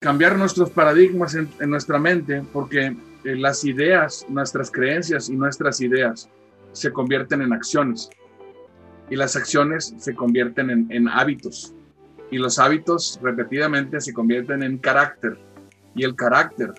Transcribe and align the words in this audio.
cambiar 0.00 0.38
nuestros 0.38 0.70
paradigmas 0.70 1.34
en, 1.34 1.50
nuestra 1.68 1.98
mente, 1.98 2.42
porque 2.54 2.86
eh, 2.86 3.36
las 3.36 3.64
ideas, 3.64 4.24
nuestras 4.30 4.70
creencias 4.70 5.28
y 5.28 5.36
nuestras 5.36 5.82
ideas 5.82 6.30
se 6.72 6.90
convierten 6.90 7.42
en 7.42 7.52
acciones. 7.52 8.08
Y 9.10 9.16
las 9.16 9.36
acciones 9.36 9.94
se 9.98 10.14
convierten 10.14 10.70
en, 10.70 10.86
en 10.90 11.06
hábitos. 11.06 11.74
Y 12.30 12.38
los 12.38 12.58
hábitos 12.58 13.20
repetidamente 13.22 14.00
se 14.00 14.14
convierten 14.14 14.62
en 14.62 14.78
carácter. 14.78 15.38
Y 15.94 16.04
el 16.04 16.16
carácter 16.16 16.72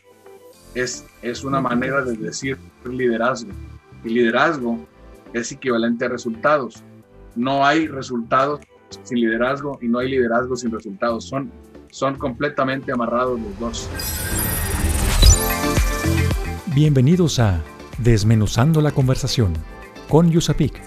es, 0.73 1.05
es 1.21 1.43
una 1.43 1.61
manera 1.61 2.01
de 2.01 2.17
decir 2.17 2.57
liderazgo. 2.85 3.51
Y 4.03 4.09
liderazgo 4.09 4.87
es 5.33 5.51
equivalente 5.51 6.05
a 6.05 6.09
resultados. 6.09 6.83
No 7.35 7.63
hay 7.63 7.85
resultados 7.85 8.61
sin 9.03 9.19
liderazgo 9.19 9.77
y 9.79 9.87
no 9.87 9.99
hay 9.99 10.09
liderazgo 10.09 10.55
sin 10.55 10.71
resultados. 10.71 11.25
Son 11.25 11.51
son 11.91 12.17
completamente 12.17 12.91
amarrados 12.91 13.39
los 13.39 13.59
dos. 13.59 13.89
Bienvenidos 16.73 17.39
a 17.39 17.61
Desmenuzando 17.97 18.81
la 18.81 18.91
conversación 18.91 19.53
con 20.07 20.31
Yusapik, 20.31 20.81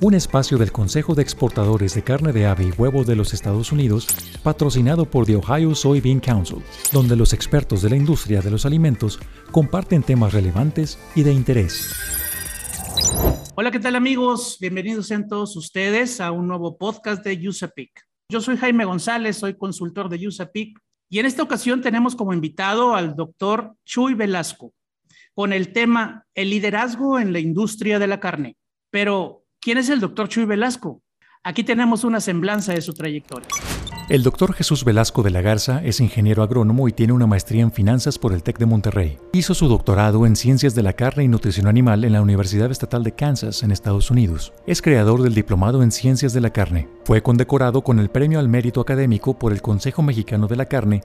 un 0.00 0.14
espacio 0.14 0.58
del 0.58 0.72
Consejo 0.72 1.14
de 1.14 1.22
Exportadores 1.22 1.94
de 1.94 2.02
Carne 2.02 2.32
de 2.32 2.46
Ave 2.46 2.64
y 2.64 2.70
Huevo 2.70 3.04
de 3.04 3.16
los 3.16 3.34
Estados 3.34 3.70
Unidos, 3.72 4.06
patrocinado 4.42 5.04
por 5.04 5.26
The 5.26 5.36
Ohio 5.36 5.74
Soybean 5.74 6.20
Council, 6.20 6.62
donde 6.92 7.16
los 7.16 7.32
expertos 7.32 7.82
de 7.82 7.90
la 7.90 7.96
industria 7.96 8.40
de 8.40 8.50
los 8.50 8.64
alimentos 8.64 9.20
comparten 9.50 10.02
temas 10.02 10.32
relevantes 10.32 10.98
y 11.14 11.22
de 11.22 11.32
interés. 11.32 11.92
Hola, 13.54 13.70
¿qué 13.70 13.78
tal 13.78 13.96
amigos? 13.96 14.56
Bienvenidos 14.60 15.08
sean 15.08 15.28
todos 15.28 15.56
ustedes 15.56 16.20
a 16.20 16.32
un 16.32 16.48
nuevo 16.48 16.78
podcast 16.78 17.24
de 17.24 17.48
USAPIC. 17.48 18.11
Yo 18.32 18.40
soy 18.40 18.56
Jaime 18.56 18.86
González, 18.86 19.36
soy 19.36 19.58
consultor 19.58 20.08
de 20.08 20.26
USAPIC 20.26 20.78
y 21.10 21.18
en 21.18 21.26
esta 21.26 21.42
ocasión 21.42 21.82
tenemos 21.82 22.16
como 22.16 22.32
invitado 22.32 22.94
al 22.94 23.14
doctor 23.14 23.74
Chuy 23.84 24.14
Velasco 24.14 24.72
con 25.34 25.52
el 25.52 25.74
tema 25.74 26.24
el 26.34 26.48
liderazgo 26.48 27.18
en 27.18 27.34
la 27.34 27.40
industria 27.40 27.98
de 27.98 28.06
la 28.06 28.20
carne. 28.20 28.56
Pero, 28.90 29.44
¿quién 29.60 29.76
es 29.76 29.90
el 29.90 30.00
doctor 30.00 30.30
Chuy 30.30 30.46
Velasco? 30.46 31.02
Aquí 31.44 31.62
tenemos 31.62 32.04
una 32.04 32.22
semblanza 32.22 32.72
de 32.72 32.80
su 32.80 32.94
trayectoria. 32.94 33.48
El 34.08 34.24
doctor 34.24 34.52
Jesús 34.52 34.84
Velasco 34.84 35.22
de 35.22 35.30
la 35.30 35.42
Garza 35.42 35.80
es 35.84 36.00
ingeniero 36.00 36.42
agrónomo 36.42 36.88
y 36.88 36.92
tiene 36.92 37.12
una 37.12 37.28
maestría 37.28 37.62
en 37.62 37.70
finanzas 37.70 38.18
por 38.18 38.32
el 38.32 38.42
TEC 38.42 38.58
de 38.58 38.66
Monterrey. 38.66 39.18
Hizo 39.32 39.54
su 39.54 39.68
doctorado 39.68 40.26
en 40.26 40.34
ciencias 40.34 40.74
de 40.74 40.82
la 40.82 40.92
carne 40.92 41.24
y 41.24 41.28
nutrición 41.28 41.68
animal 41.68 42.04
en 42.04 42.12
la 42.12 42.20
Universidad 42.20 42.70
Estatal 42.70 43.04
de 43.04 43.12
Kansas, 43.12 43.62
en 43.62 43.70
Estados 43.70 44.10
Unidos. 44.10 44.52
Es 44.66 44.82
creador 44.82 45.22
del 45.22 45.34
diplomado 45.34 45.82
en 45.82 45.92
ciencias 45.92 46.32
de 46.32 46.40
la 46.40 46.50
carne. 46.50 46.88
Fue 47.04 47.22
condecorado 47.22 47.82
con 47.82 48.00
el 48.00 48.10
Premio 48.10 48.40
al 48.40 48.48
Mérito 48.48 48.80
Académico 48.80 49.38
por 49.38 49.52
el 49.52 49.62
Consejo 49.62 50.02
Mexicano 50.02 50.48
de 50.48 50.56
la 50.56 50.66
Carne 50.66 51.02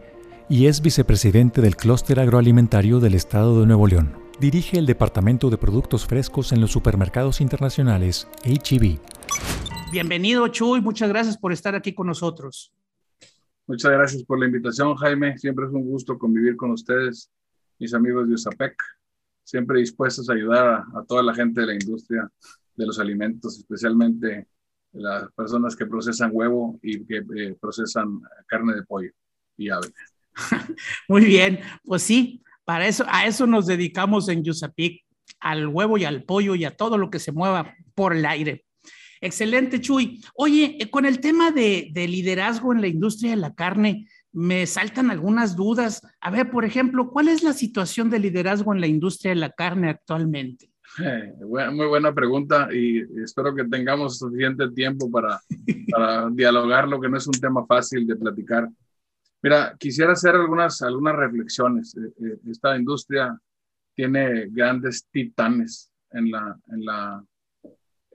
y 0.49 0.65
es 0.65 0.81
vicepresidente 0.81 1.61
del 1.61 1.75
Clúster 1.75 2.19
Agroalimentario 2.19 2.99
del 2.99 3.13
Estado 3.13 3.59
de 3.59 3.67
Nuevo 3.67 3.87
León. 3.87 4.17
Dirige 4.39 4.77
el 4.79 4.87
Departamento 4.87 5.49
de 5.49 5.57
Productos 5.57 6.05
Frescos 6.05 6.51
en 6.51 6.61
los 6.61 6.71
Supermercados 6.71 7.41
Internacionales, 7.41 8.27
HEB. 8.43 8.99
Bienvenido, 9.91 10.47
Chuy. 10.49 10.81
Muchas 10.81 11.09
gracias 11.09 11.37
por 11.37 11.53
estar 11.53 11.75
aquí 11.75 11.93
con 11.93 12.07
nosotros. 12.07 12.73
Muchas 13.67 13.91
gracias 13.91 14.23
por 14.23 14.39
la 14.39 14.45
invitación, 14.45 14.95
Jaime. 14.95 15.37
Siempre 15.37 15.65
es 15.65 15.71
un 15.71 15.83
gusto 15.83 16.17
convivir 16.17 16.55
con 16.55 16.71
ustedes, 16.71 17.29
mis 17.77 17.93
amigos 17.93 18.25
de 18.25 18.35
USAPEC. 18.35 18.73
Siempre 19.43 19.79
dispuestos 19.79 20.29
a 20.29 20.33
ayudar 20.33 20.85
a, 20.95 21.03
toda 21.05 21.21
la 21.21 21.35
gente 21.35 21.59
de 21.59 21.67
la 21.67 21.73
industria 21.73 22.31
de 22.75 22.85
los 22.85 22.97
alimentos, 22.97 23.57
especialmente 23.57 24.47
las 24.93 25.29
personas 25.33 25.75
que 25.75 25.85
procesan 25.85 26.29
huevo 26.31 26.79
y 26.81 27.05
que 27.05 27.17
eh, 27.35 27.57
procesan 27.59 28.21
carne 28.45 28.73
de 28.73 28.83
pollo 28.83 29.11
y 29.57 29.69
ave. 29.69 29.87
Muy 31.09 31.25
bien, 31.25 31.59
pues 31.83 32.03
sí, 32.03 32.41
para 32.63 32.87
eso, 32.87 33.03
a 33.09 33.25
eso 33.25 33.47
nos 33.47 33.67
dedicamos 33.67 34.29
en 34.29 34.49
USAPIC, 34.49 35.03
al 35.41 35.67
huevo 35.67 35.97
y 35.97 36.05
al 36.05 36.23
pollo 36.23 36.55
y 36.55 36.63
a 36.63 36.77
todo 36.77 36.97
lo 36.97 37.09
que 37.09 37.19
se 37.19 37.33
mueva 37.33 37.75
por 37.95 38.15
el 38.15 38.25
aire. 38.25 38.63
Excelente, 39.21 39.81
Chuy. 39.81 40.23
Oye, 40.35 40.77
eh, 40.79 40.89
con 40.89 41.05
el 41.05 41.19
tema 41.19 41.51
de, 41.51 41.91
liderazgo 41.93 42.73
en 42.73 42.81
la 42.81 42.87
industria 42.87 43.31
de 43.31 43.37
la 43.37 43.53
carne, 43.53 44.07
me 44.31 44.65
saltan 44.67 45.09
algunas 45.11 45.55
dudas. 45.55 46.01
A 46.21 46.29
ver, 46.29 46.51
por 46.51 46.65
ejemplo, 46.65 47.09
¿cuál 47.09 47.27
es 47.27 47.43
la 47.43 47.53
situación 47.53 48.09
de 48.09 48.19
liderazgo 48.19 48.73
en 48.73 48.81
la 48.81 48.87
industria 48.87 49.31
de 49.31 49.39
la 49.39 49.51
carne 49.51 49.89
actualmente? 49.89 50.71
Eh, 51.03 51.33
muy 51.71 51.87
buena 51.87 52.13
pregunta 52.13 52.69
y 52.73 53.01
espero 53.21 53.53
que 53.53 53.65
tengamos 53.65 54.19
suficiente 54.19 54.69
tiempo 54.71 55.11
para, 55.11 55.39
para 55.91 56.29
dialogar, 56.29 56.87
lo 56.87 56.99
que 56.99 57.09
no 57.09 57.17
es 57.17 57.27
un 57.27 57.39
tema 57.39 57.65
fácil 57.65 58.05
de 58.07 58.15
platicar. 58.15 58.69
Mira, 59.41 59.75
quisiera 59.77 60.13
hacer 60.13 60.35
algunas, 60.35 60.81
algunas 60.81 61.15
reflexiones. 61.15 61.95
Eh, 61.95 62.37
esta 62.49 62.75
industria 62.75 63.39
tiene 63.95 64.47
grandes 64.49 65.07
titanes 65.11 65.91
en 66.11 66.31
la, 66.31 66.57
en 66.67 66.85
la 66.85 67.23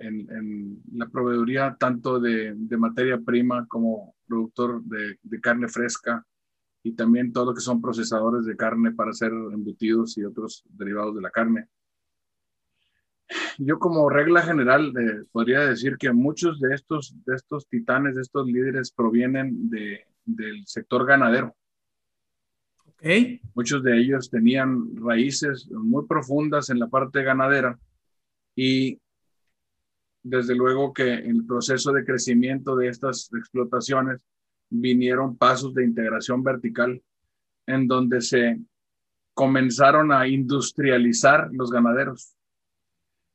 en, 0.03 0.83
la 0.95 1.09
proveeduría 1.09 1.77
tanto 1.79 2.21
de, 2.21 2.55
materia 2.79 3.19
prima 3.19 3.67
como 3.69 4.15
productor 4.27 4.83
de, 4.83 5.41
carne 5.41 5.69
fresca 5.69 6.25
y 6.83 6.93
también 6.93 7.33
todo 7.33 7.47
lo 7.47 7.55
que 7.55 7.61
son 7.61 7.81
procesadores 7.81 8.45
de 8.45 8.57
carne 8.57 8.93
para 8.93 9.11
hacer 9.11 9.31
embutidos 9.31 10.19
y 10.19 10.25
otros 10.25 10.65
derivados 10.69 11.15
de 11.15 11.23
la 11.23 11.31
carne. 11.31 11.69
Yo 13.59 13.79
como 13.79 14.11
regla 14.11 14.43
general 14.43 14.93
eh, 14.99 15.25
podría 15.31 15.61
decir 15.61 15.97
que 15.97 16.13
muchos 16.13 16.61
de 16.61 16.75
estos, 16.75 17.15
de 17.25 17.37
estos 17.37 17.67
titanes, 17.69 18.17
de 18.17 18.23
estos 18.23 18.47
líderes 18.47 18.91
provienen 18.91 19.71
de, 19.71 20.05
del 20.25 20.67
sector 20.67 21.07
ganadero. 21.07 21.55
Okay. 22.97 23.41
Muchos 23.55 23.83
de 23.83 23.99
ellos 23.99 24.31
tenían 24.31 24.97
raíces 24.97 25.69
muy 25.71 26.07
profundas 26.07 26.69
en 26.71 26.79
la 26.79 26.89
parte 26.89 27.23
ganadera 27.23 27.79
y 28.55 29.01
desde 30.23 30.55
luego 30.55 30.93
que 30.93 31.15
en 31.15 31.37
el 31.37 31.47
proceso 31.47 31.93
de 31.93 32.05
crecimiento 32.05 32.77
de 32.77 32.89
estas 32.89 33.31
explotaciones 33.35 34.21
vinieron 34.71 35.37
pasos 35.37 35.75
de 35.75 35.85
integración 35.85 36.43
vertical 36.43 37.03
en 37.67 37.87
donde 37.87 38.21
se 38.21 38.61
comenzaron 39.35 40.13
a 40.13 40.27
industrializar 40.29 41.49
los 41.53 41.71
ganaderos. 41.71 42.37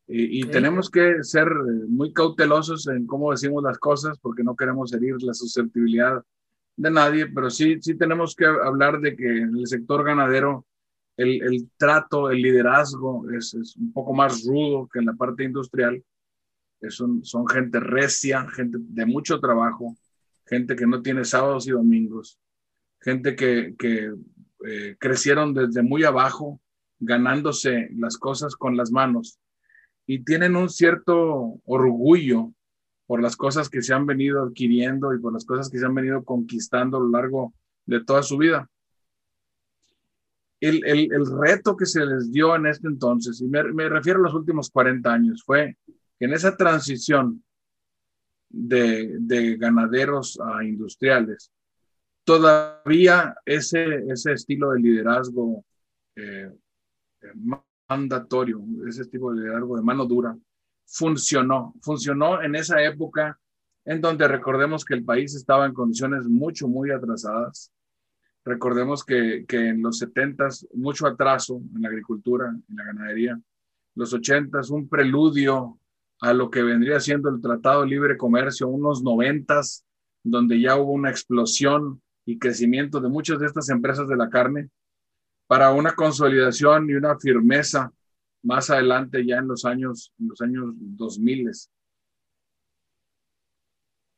Y, 0.09 0.43
tenemos 0.47 0.89
que 0.89 1.21
ser 1.21 1.47
eh, 1.47 1.85
muy 1.89 2.13
cautelosos 2.13 2.87
en 2.87 3.05
cómo 3.05 3.31
decimos 3.31 3.61
las 3.61 3.77
cosas 3.77 4.17
porque 4.19 4.41
no 4.41 4.55
queremos 4.55 4.93
herir 4.93 5.21
la 5.21 5.33
susceptibilidad 5.33 6.23
de 6.77 6.91
nadie, 6.91 7.27
pero 7.27 7.49
sí, 7.49 7.77
sí 7.81 7.97
tenemos 7.97 8.33
que 8.33 8.45
hablar 8.45 9.01
de 9.01 9.17
que 9.17 9.27
en 9.27 9.57
el 9.57 9.67
sector 9.67 10.05
ganadero 10.05 10.65
el, 11.17 11.41
el 11.41 11.69
trato, 11.75 12.31
el 12.31 12.41
liderazgo 12.41 13.29
es, 13.31 13.53
es, 13.53 13.75
un 13.75 13.91
poco 13.91 14.13
más 14.13 14.45
rudo 14.45 14.87
que 14.87 14.99
en 14.99 15.07
la 15.07 15.13
parte 15.13 15.43
industrial 15.43 16.01
son, 16.89 17.23
son 17.23 17.47
gente 17.47 17.79
recia, 17.79 18.47
gente 18.49 18.77
de 18.79 19.05
mucho 19.05 19.39
trabajo, 19.39 19.97
gente 20.45 20.75
que 20.75 20.87
no 20.87 21.01
tiene 21.01 21.25
sábados 21.25 21.67
y 21.67 21.71
domingos, 21.71 22.39
gente 23.01 23.35
que, 23.35 23.75
que 23.77 24.13
eh, 24.65 24.95
crecieron 24.99 25.53
desde 25.53 25.81
muy 25.81 26.03
abajo, 26.03 26.61
ganándose 26.99 27.89
las 27.95 28.17
cosas 28.17 28.55
con 28.55 28.75
las 28.75 28.91
manos 28.91 29.39
y 30.07 30.23
tienen 30.23 30.55
un 30.55 30.69
cierto 30.69 31.59
orgullo 31.65 32.53
por 33.05 33.21
las 33.21 33.35
cosas 33.35 33.69
que 33.69 33.81
se 33.81 33.93
han 33.93 34.05
venido 34.05 34.41
adquiriendo 34.41 35.13
y 35.13 35.19
por 35.19 35.33
las 35.33 35.45
cosas 35.45 35.69
que 35.69 35.77
se 35.77 35.85
han 35.85 35.93
venido 35.93 36.23
conquistando 36.23 36.97
a 36.97 37.01
lo 37.01 37.09
largo 37.09 37.53
de 37.85 38.03
toda 38.03 38.23
su 38.23 38.37
vida. 38.37 38.69
El, 40.59 40.83
el, 40.85 41.13
el 41.13 41.25
reto 41.39 41.77
que 41.77 41.85
se 41.85 42.03
les 42.05 42.31
dio 42.31 42.55
en 42.55 42.65
este 42.65 42.87
entonces, 42.87 43.39
y 43.41 43.47
me, 43.47 43.63
me 43.63 43.87
refiero 43.89 44.19
a 44.19 44.23
los 44.23 44.33
últimos 44.33 44.71
40 44.71 45.13
años, 45.13 45.43
fue 45.45 45.77
en 46.19 46.33
esa 46.33 46.55
transición 46.55 47.43
de, 48.49 49.57
ganaderos 49.57 50.39
a 50.39 50.63
industriales, 50.63 51.51
todavía 52.23 53.35
ese, 53.45 54.03
ese 54.09 54.33
estilo 54.33 54.71
de 54.71 54.79
liderazgo 54.79 55.63
eh, 56.15 56.51
mandatorio, 57.87 58.63
ese 58.87 59.05
tipo 59.05 59.33
de 59.33 59.41
liderazgo 59.41 59.77
de 59.77 59.83
mano 59.83 60.05
dura, 60.05 60.37
funcionó. 60.85 61.73
Funcionó 61.81 62.41
en 62.41 62.55
esa 62.55 62.81
época 62.83 63.39
en 63.85 64.01
donde 64.01 64.27
recordemos 64.27 64.83
que 64.83 64.95
el 64.95 65.05
país 65.05 65.35
estaba 65.35 65.65
en 65.65 65.73
condiciones 65.73 66.25
mucho, 66.25 66.67
muy 66.67 66.91
atrasadas. 66.91 67.71
Recordemos 68.43 69.03
que, 69.03 69.45
que 69.47 69.69
en 69.69 69.81
los 69.81 69.99
70 69.99 70.49
mucho 70.73 71.07
atraso 71.07 71.61
en 71.75 71.81
la 71.81 71.89
agricultura, 71.89 72.49
en 72.49 72.75
la 72.75 72.85
ganadería. 72.85 73.39
Los 73.95 74.13
80 74.13 74.59
un 74.69 74.87
preludio 74.87 75.79
a 76.19 76.33
lo 76.33 76.49
que 76.49 76.63
vendría 76.63 76.99
siendo 76.99 77.29
el 77.29 77.41
Tratado 77.41 77.81
de 77.81 77.87
Libre 77.87 78.17
Comercio, 78.17 78.67
unos 78.67 79.03
noventas, 79.03 79.85
donde 80.23 80.59
ya 80.59 80.75
hubo 80.75 80.91
una 80.91 81.09
explosión 81.09 82.01
y 82.25 82.39
crecimiento 82.39 82.99
de 82.99 83.09
muchas 83.09 83.39
de 83.39 83.45
estas 83.45 83.69
empresas 83.69 84.07
de 84.07 84.17
la 84.17 84.29
carne, 84.29 84.69
para 85.47 85.71
una 85.71 85.93
consolidación 85.93 86.89
y 86.89 86.95
una 86.95 87.17
firmeza 87.17 87.91
más 88.43 88.69
adelante 88.69 89.25
ya 89.25 89.37
en 89.37 89.47
los 89.47 89.65
años, 89.65 90.13
en 90.19 90.27
los 90.27 90.41
años 90.41 90.65
2000. 90.75 91.51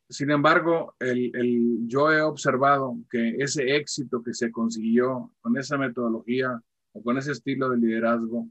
Sin 0.10 0.31
embargo, 0.31 0.95
el, 1.00 1.31
el, 1.36 1.88
yo 1.88 2.12
he 2.12 2.22
observado 2.22 2.98
que 3.12 3.36
ese 3.38 3.75
éxito 3.75 4.24
que 4.24 4.34
se 4.34 4.52
consiguió 4.52 5.31
con 5.42 5.56
esa 5.57 5.78
metodología 5.78 6.60
o 6.94 7.04
con 7.04 7.18
ese 7.19 7.34
estilo 7.34 7.69
de 7.69 7.78
liderazgo 7.78 8.48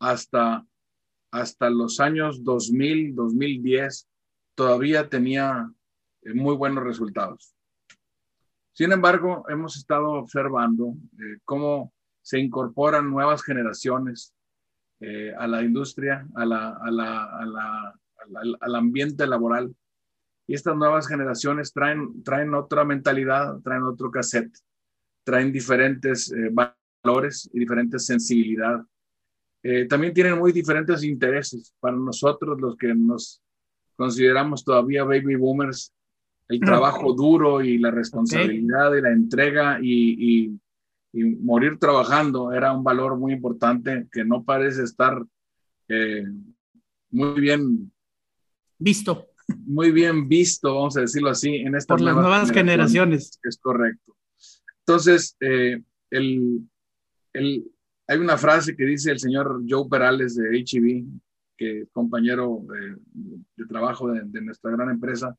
hasta, 0.00 0.66
hasta 1.30 1.70
los 1.70 2.00
años 2.00 2.44
2000, 2.44 3.14
2010, 3.14 4.08
todavía 4.54 5.08
tenía 5.08 5.70
eh, 6.22 6.34
muy 6.34 6.56
buenos 6.56 6.84
resultados. 6.84 7.54
Sin 8.72 8.92
embargo, 8.92 9.44
hemos 9.48 9.76
estado 9.76 10.12
observando 10.12 10.94
eh, 11.18 11.38
cómo 11.44 11.92
se 12.22 12.38
incorporan 12.38 13.08
nuevas 13.08 13.42
generaciones 13.42 14.34
eh, 15.00 15.32
a 15.38 15.46
la 15.46 15.62
industria, 15.62 16.26
a 16.34 16.44
la, 16.44 16.70
a 16.70 16.90
la, 16.90 17.24
a 17.24 17.46
la, 17.46 17.96
al 18.60 18.74
ambiente 18.74 19.26
laboral 19.26 19.74
y 20.48 20.54
estas 20.54 20.76
nuevas 20.76 21.06
generaciones 21.06 21.72
traen, 21.72 22.22
traen 22.22 22.54
otra 22.54 22.84
mentalidad, 22.84 23.60
traen 23.60 23.82
otro 23.82 24.10
cassette, 24.10 24.56
traen 25.24 25.52
diferentes 25.52 26.32
valores 27.02 27.50
y 27.52 27.58
diferentes 27.58 28.06
sensibilidad. 28.06 28.80
Eh, 29.68 29.86
también 29.88 30.14
tienen 30.14 30.38
muy 30.38 30.52
diferentes 30.52 31.02
intereses. 31.02 31.74
Para 31.80 31.96
nosotros, 31.96 32.60
los 32.60 32.76
que 32.76 32.94
nos 32.94 33.42
consideramos 33.96 34.64
todavía 34.64 35.02
baby 35.02 35.34
boomers, 35.34 35.92
el 36.48 36.60
trabajo 36.60 37.12
duro 37.14 37.60
y 37.62 37.78
la 37.78 37.90
responsabilidad 37.90 38.94
y 38.94 39.00
la 39.00 39.10
entrega 39.10 39.80
y, 39.82 40.52
y, 40.52 40.60
y, 41.12 41.24
morir 41.24 41.78
trabajando 41.80 42.52
era 42.52 42.72
un 42.72 42.84
valor 42.84 43.18
muy 43.18 43.32
importante 43.32 44.06
que 44.12 44.24
no 44.24 44.44
parece 44.44 44.84
estar 44.84 45.20
eh, 45.88 46.24
muy 47.10 47.40
bien 47.40 47.90
visto 48.78 49.26
muy 49.48 49.90
bien 49.90 50.28
visto, 50.28 50.74
vamos 50.74 50.96
a 50.96 51.00
decirlo 51.00 51.30
así, 51.30 51.54
en 51.56 51.74
estas 51.74 51.98
Por 51.98 52.00
las 52.02 52.14
nuevas 52.14 52.50
generaciones. 52.50 53.38
Es 53.42 53.58
correcto. 53.58 54.16
Entonces, 54.80 55.36
eh, 55.40 55.82
el, 56.10 56.60
el, 57.32 57.64
hay 58.06 58.18
una 58.18 58.36
frase 58.36 58.76
que 58.76 58.84
dice 58.84 59.10
el 59.10 59.18
señor 59.18 59.62
Joe 59.68 59.88
Perales 59.88 60.36
de 60.36 60.58
HEB, 60.58 61.04
que 61.56 61.80
es 61.80 61.88
compañero 61.90 62.62
de, 62.68 63.66
trabajo 63.66 64.08
de, 64.12 64.40
nuestra 64.42 64.70
gran 64.70 64.90
empresa, 64.90 65.36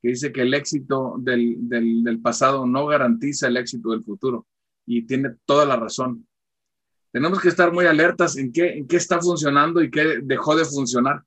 que 0.00 0.10
dice 0.10 0.32
que 0.32 0.42
el 0.42 0.54
éxito 0.54 1.16
del, 1.18 1.56
del, 1.68 2.02
del 2.04 2.20
pasado 2.20 2.66
no 2.66 2.86
garantiza 2.86 3.48
el 3.48 3.56
éxito 3.56 3.90
del 3.90 4.04
futuro. 4.04 4.46
Y 4.86 5.02
tiene 5.02 5.34
toda 5.44 5.66
la 5.66 5.76
razón. 5.76 6.26
Tenemos 7.10 7.40
que 7.40 7.48
estar 7.48 7.72
muy 7.72 7.86
alertas 7.86 8.36
en 8.36 8.52
qué, 8.52 8.78
en 8.78 8.86
qué 8.86 8.96
está 8.96 9.20
funcionando 9.20 9.82
y 9.82 9.90
qué 9.90 10.20
dejó 10.22 10.56
de 10.56 10.64
funcionar 10.64 11.24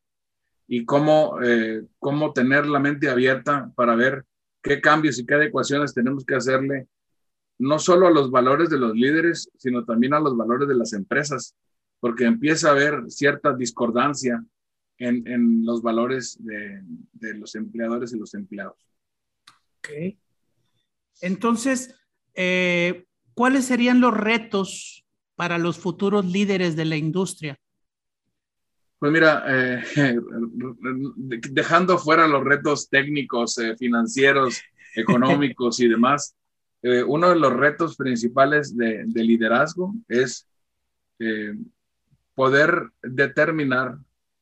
y 0.68 0.86
cómo, 0.86 1.38
eh, 1.44 1.84
cómo 2.00 2.34
tener 2.34 2.66
la 2.66 2.80
mente 2.80 3.10
abierta 3.10 3.72
para 3.75 3.95
ver 3.95 4.25
qué 4.62 4.80
cambios 4.80 5.19
y 5.19 5.25
qué 5.25 5.34
adecuaciones 5.34 5.94
tenemos 5.94 6.24
que 6.24 6.36
hacerle, 6.36 6.88
no 7.62 7.78
solo 7.78 8.08
a 8.08 8.12
los 8.12 8.31
valores 8.31 8.69
de 8.69 8.80
los 8.80 8.96
líderes, 8.96 9.50
sino 9.58 9.86
también 9.86 10.13
a 10.13 10.19
los 10.19 10.36
valores 10.36 10.68
de 10.68 10.75
las 10.75 10.94
empresas, 10.94 11.56
porque 12.00 12.25
empieza 12.25 12.69
a 12.69 12.72
haber 12.72 13.04
cierta 13.10 13.54
discordancia 13.54 14.44
en, 14.98 15.28
en 15.28 15.63
los 15.63 15.81
valores 15.81 16.38
de, 16.44 16.81
de, 17.13 17.36
los 17.36 17.54
empleadores 17.56 18.13
y 18.13 18.19
los 18.19 18.34
empleados. 18.34 18.78
Ok. 19.78 19.90
Entonces, 21.22 21.96
eh, 22.34 23.06
¿cuáles 23.36 23.66
serían 23.66 24.02
los 24.02 24.16
retos 24.16 25.06
para 25.36 25.60
los 25.60 25.78
futuros 25.78 26.25
líderes 26.25 26.75
de 26.75 26.86
la 26.86 26.98
industria? 26.98 27.60
Pues 28.98 29.12
mira, 29.12 29.44
eh, 29.48 29.84
dejando 31.52 32.00
fuera 32.00 32.28
los 32.28 32.44
retos 32.44 32.90
técnicos, 32.90 33.58
eh, 33.60 33.75
financieros, 33.78 34.62
económicos 34.96 35.80
y 35.80 35.88
demás, 35.88 36.36
eh, 36.81 37.04
uno 37.04 37.30
de 37.30 37.36
los 37.36 37.54
retos 37.54 37.95
principales 37.95 38.75
de, 38.75 39.04
de 39.06 39.24
liderazgo 39.24 39.94
es 40.07 40.48
eh, 41.19 41.54
poder 42.36 42.89
determinar 43.04 43.98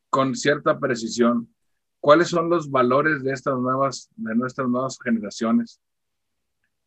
con 0.10 0.36
cierta 0.36 0.80
precisión 0.80 1.54
cuáles 2.00 2.30
son 2.30 2.50
los 2.50 2.70
valores 2.72 3.24
de 3.24 3.34
estas 3.34 3.58
nuevas, 3.58 4.10
de 4.16 4.36
nuestras 4.36 4.70
nuevas 4.70 4.98
generaciones 5.04 5.82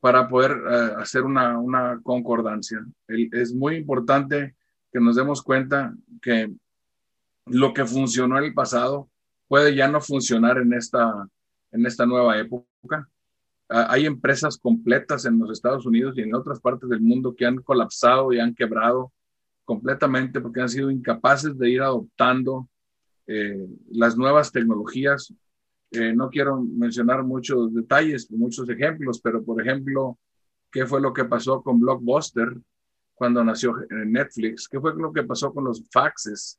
para 0.01 0.29
poder 0.29 0.53
uh, 0.53 0.99
hacer 0.99 1.23
una, 1.23 1.59
una 1.59 2.01
concordancia. 2.03 2.85
El, 3.07 3.29
es 3.33 3.55
muy 3.55 3.77
importante 3.77 4.57
que 4.91 5.01
nos 5.01 5.15
demos 5.17 5.43
cuenta 5.43 5.95
que 6.21 6.51
lo 7.47 7.73
que 7.73 7.85
funcionó 7.85 8.39
en 8.39 8.45
el 8.45 8.55
pasado 8.55 9.09
puede 9.47 9.75
ya 9.75 9.87
no 9.87 10.01
funcionar 10.01 10.59
en 10.59 10.73
esta, 10.73 11.29
en 11.71 11.87
esta 11.87 12.05
nueva 12.07 12.39
época. 12.39 13.09
Hay 13.73 14.07
empresas 14.07 14.59
completas 14.59 15.25
en 15.25 15.39
los 15.39 15.51
Estados 15.51 15.87
Unidos 15.87 16.15
y 16.17 16.23
en 16.23 16.35
otras 16.35 16.61
partes 16.61 16.89
del 16.89 17.01
mundo 17.01 17.35
que 17.35 17.47
han 17.47 17.57
colapsado 17.63 18.33
y 18.33 18.39
han 18.39 18.55
quebrado 18.55 19.13
completamente 19.65 20.41
porque 20.41 20.61
han 20.61 20.69
sido 20.69 20.91
incapaces 20.91 21.57
de 21.57 21.71
ir 21.71 21.83
adoptando 21.83 22.69
eh, 23.27 23.67
las 23.91 24.17
nuevas 24.17 24.53
tecnologías. 24.53 25.33
Eh, 25.91 26.15
no 26.15 26.31
quiero 26.31 26.61
mencionar 26.61 27.23
muchos 27.23 27.73
detalles, 27.75 28.31
muchos 28.31 28.69
ejemplos, 28.69 29.21
pero 29.21 29.45
por 29.45 29.61
ejemplo, 29.61 30.19
¿qué 30.71 30.87
fue 30.87 31.01
lo 31.01 31.13
que 31.13 31.25
pasó 31.25 31.63
con 31.63 31.81
Blockbuster 31.81 32.57
cuando 33.15 33.45
nació 33.45 33.75
Netflix? 33.91 34.69
¿Qué 34.69 34.81
fue 34.81 34.95
lo 34.95 35.13
que 35.13 35.23
pasó 35.23 35.53
con 35.53 35.65
los 35.65 35.83
faxes? 35.91 36.59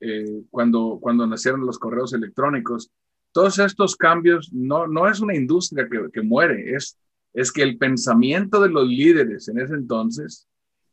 eh, 0.00 0.42
cuando, 0.50 0.98
cuando 1.00 1.26
nacieron 1.26 1.64
los 1.64 1.78
correos 1.78 2.12
electrónicos. 2.12 2.90
Todos 3.34 3.58
estos 3.58 3.96
cambios 3.96 4.52
no, 4.52 4.86
no 4.86 5.08
es 5.08 5.18
una 5.18 5.34
industria 5.34 5.88
que, 6.12 6.22
muere, 6.22 6.76
es, 6.76 6.96
es 7.32 7.50
que 7.50 7.62
el 7.62 7.78
pensamiento 7.78 8.60
de 8.60 8.68
los 8.68 8.86
líderes 8.86 9.48
en 9.48 9.58
ese 9.58 9.74
entonces 9.74 10.46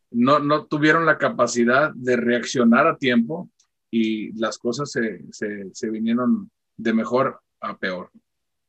no, 0.10 0.40
no 0.40 0.66
tuvieron 0.66 1.06
la 1.06 1.20
capacidad 1.20 1.94
de 1.94 2.16
reaccionar 2.16 2.88
a 2.88 2.98
tiempo 2.98 3.52
y 3.92 4.34
las 4.40 4.58
cosas 4.58 4.90
se, 4.90 5.24
se, 5.30 5.70
se 5.72 5.90
vinieron 5.92 6.50
de 6.78 6.94
mejor 6.94 7.40
a 7.60 7.78
peor. 7.78 8.10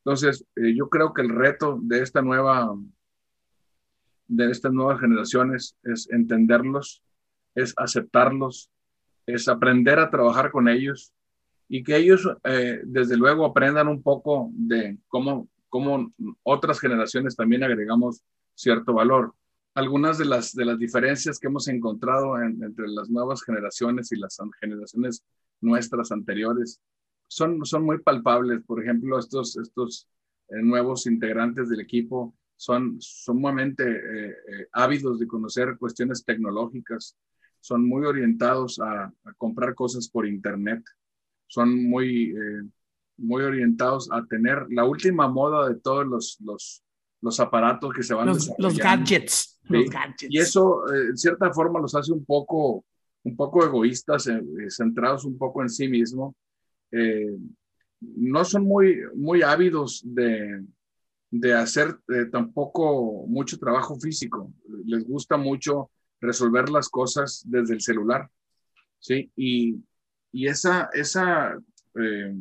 Entonces, 0.05 0.45
eh, 0.55 0.75
yo 0.75 0.87
creo 0.89 1.11
que 1.11 1.23
el 1.23 1.29
reto 1.29 1.79
de 1.81 2.03
esta 2.03 2.21
nueva, 2.21 2.75
de 4.27 4.51
estas 4.51 4.71
nuevas 4.71 4.99
generaciones 4.99 5.75
es 5.81 6.07
entenderlos, 6.11 7.01
es 7.55 7.73
aceptarlos, 7.75 8.69
es 9.25 9.47
aprender 9.47 9.97
a 9.97 10.11
trabajar 10.11 10.51
con 10.51 10.67
ellos 10.67 11.11
y 11.67 11.83
que 11.83 11.97
ellos, 11.97 12.27
eh, 12.43 12.81
desde 12.85 13.17
luego, 13.17 13.45
aprendan 13.45 13.87
un 13.87 14.01
poco 14.01 14.49
de 14.53 14.97
cómo, 15.07 15.47
cómo 15.69 16.11
otras 16.43 16.79
generaciones 16.79 17.35
también 17.35 17.63
agregamos 17.63 18.21
cierto 18.55 18.93
valor. 18.93 19.33
Algunas 19.75 20.17
de 20.17 20.25
las, 20.25 20.53
de 20.53 20.65
las 20.65 20.77
diferencias 20.77 21.39
que 21.39 21.47
hemos 21.47 21.67
encontrado 21.67 22.39
en, 22.39 22.63
entre 22.63 22.87
las 22.87 23.09
nuevas 23.09 23.43
generaciones 23.43 24.11
y 24.11 24.17
las 24.17 24.37
generaciones 24.59 25.23
nuestras 25.61 26.11
anteriores 26.11 26.79
son, 27.27 27.65
son 27.65 27.83
muy 27.83 27.99
palpables. 27.99 28.61
Por 28.63 28.83
ejemplo, 28.83 29.17
estos, 29.17 29.57
estos 29.57 30.07
eh, 30.49 30.61
nuevos 30.61 31.07
integrantes 31.07 31.69
del 31.69 31.79
equipo 31.79 32.35
son 32.55 32.97
sumamente 32.99 33.83
eh, 33.83 34.29
eh, 34.29 34.67
ávidos 34.71 35.19
de 35.19 35.27
conocer 35.27 35.77
cuestiones 35.77 36.23
tecnológicas, 36.23 37.17
son 37.59 37.87
muy 37.87 38.05
orientados 38.05 38.79
a 38.79 39.11
comprar 39.37 39.73
cosas 39.73 40.09
por 40.09 40.27
internet, 40.27 40.83
son 41.53 41.83
muy, 41.87 42.31
eh, 42.31 42.63
muy 43.17 43.43
orientados 43.43 44.09
a 44.11 44.25
tener 44.25 44.65
la 44.69 44.85
última 44.85 45.27
moda 45.27 45.69
de 45.69 45.75
todos 45.75 46.05
los, 46.07 46.37
los, 46.41 46.83
los 47.21 47.39
aparatos 47.39 47.93
que 47.93 48.01
se 48.01 48.15
van 48.15 48.27
los, 48.27 48.51
los 48.57 48.77
gadgets, 48.77 49.59
¿sí? 49.61 49.73
los 49.73 49.89
gadgets. 49.89 50.27
Y 50.29 50.39
eso, 50.39 50.91
eh, 50.91 51.09
en 51.09 51.17
cierta 51.17 51.53
forma, 51.53 51.79
los 51.79 51.93
hace 51.93 52.11
un 52.11 52.25
poco, 52.25 52.83
un 53.23 53.35
poco 53.35 53.63
egoístas, 53.63 54.27
eh, 54.27 54.41
centrados 54.69 55.25
un 55.25 55.37
poco 55.37 55.61
en 55.61 55.69
sí 55.69 55.87
mismo. 55.87 56.35
Eh, 56.91 57.37
no 58.01 58.43
son 58.43 58.63
muy, 58.65 58.97
muy 59.15 59.43
ávidos 59.43 60.01
de, 60.03 60.63
de 61.31 61.53
hacer 61.53 61.97
eh, 62.09 62.25
tampoco 62.31 63.25
mucho 63.27 63.57
trabajo 63.57 63.99
físico. 63.99 64.53
Les 64.85 65.07
gusta 65.07 65.37
mucho 65.37 65.89
resolver 66.19 66.69
las 66.69 66.89
cosas 66.89 67.43
desde 67.45 67.73
el 67.75 67.81
celular, 67.81 68.29
¿sí? 68.99 69.31
Y, 69.35 69.77
y 70.33 70.47
esa, 70.47 70.89
esa, 70.93 71.57
eh, 71.95 72.35